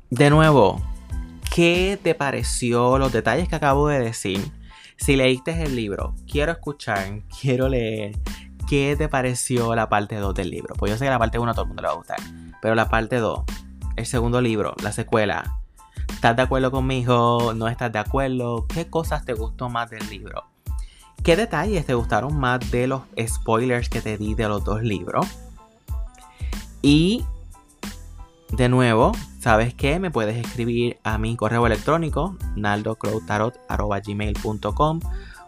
de 0.09 0.29
nuevo, 0.29 0.81
¿qué 1.53 1.99
te 2.01 2.15
pareció 2.15 2.97
los 2.97 3.11
detalles 3.11 3.49
que 3.49 3.55
acabo 3.55 3.89
de 3.89 3.99
decir? 3.99 4.39
Si 4.95 5.15
leíste 5.15 5.63
el 5.63 5.75
libro, 5.75 6.15
quiero 6.29 6.53
escuchar, 6.53 7.23
quiero 7.41 7.67
leer. 7.67 8.17
¿Qué 8.69 8.95
te 8.95 9.09
pareció 9.09 9.73
la 9.73 9.89
parte 9.89 10.17
2 10.17 10.35
del 10.35 10.51
libro? 10.51 10.75
Pues 10.75 10.91
yo 10.91 10.97
sé 10.97 11.05
que 11.05 11.09
la 11.09 11.17
parte 11.17 11.39
1 11.39 11.49
a 11.49 11.55
todo 11.55 11.63
el 11.63 11.69
mundo 11.69 11.81
le 11.81 11.87
va 11.87 11.95
a 11.95 11.97
gustar. 11.97 12.19
Pero 12.61 12.75
la 12.75 12.87
parte 12.87 13.17
2, 13.17 13.41
el 13.95 14.05
segundo 14.05 14.41
libro, 14.41 14.75
la 14.83 14.91
secuela, 14.91 15.59
¿estás 16.07 16.35
de 16.35 16.43
acuerdo 16.43 16.69
conmigo? 16.69 17.55
¿No 17.55 17.67
estás 17.67 17.91
de 17.91 17.97
acuerdo? 17.97 18.67
¿Qué 18.67 18.87
cosas 18.87 19.25
te 19.25 19.33
gustó 19.33 19.69
más 19.69 19.89
del 19.89 20.07
libro? 20.07 20.43
¿Qué 21.23 21.35
detalles 21.35 21.87
te 21.87 21.95
gustaron 21.95 22.37
más 22.37 22.59
de 22.69 22.85
los 22.85 23.01
spoilers 23.19 23.89
que 23.89 24.01
te 24.01 24.19
di 24.19 24.35
de 24.35 24.47
los 24.47 24.63
dos 24.63 24.83
libros? 24.83 25.25
Y 26.83 27.25
de 28.51 28.69
nuevo, 28.69 29.13
¿sabes 29.39 29.73
qué? 29.73 29.99
Me 29.99 30.11
puedes 30.11 30.37
escribir 30.37 30.99
a 31.03 31.17
mi 31.17 31.35
correo 31.35 31.65
electrónico 31.65 32.37
naldocrowtarot.gmail.com 32.55 34.99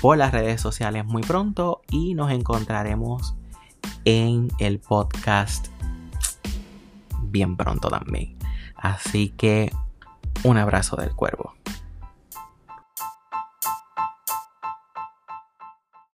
por 0.00 0.16
las 0.16 0.32
redes 0.32 0.60
sociales 0.60 1.04
muy 1.04 1.22
pronto 1.22 1.82
y 1.90 2.14
nos 2.14 2.32
encontraremos 2.32 3.36
en 4.04 4.50
el 4.58 4.80
podcast 4.80 5.68
bien 7.22 7.56
pronto 7.56 7.88
también. 7.88 8.36
Así 8.74 9.28
que 9.30 9.72
un 10.44 10.56
abrazo 10.56 10.96
del 10.96 11.14
cuervo. 11.14 11.54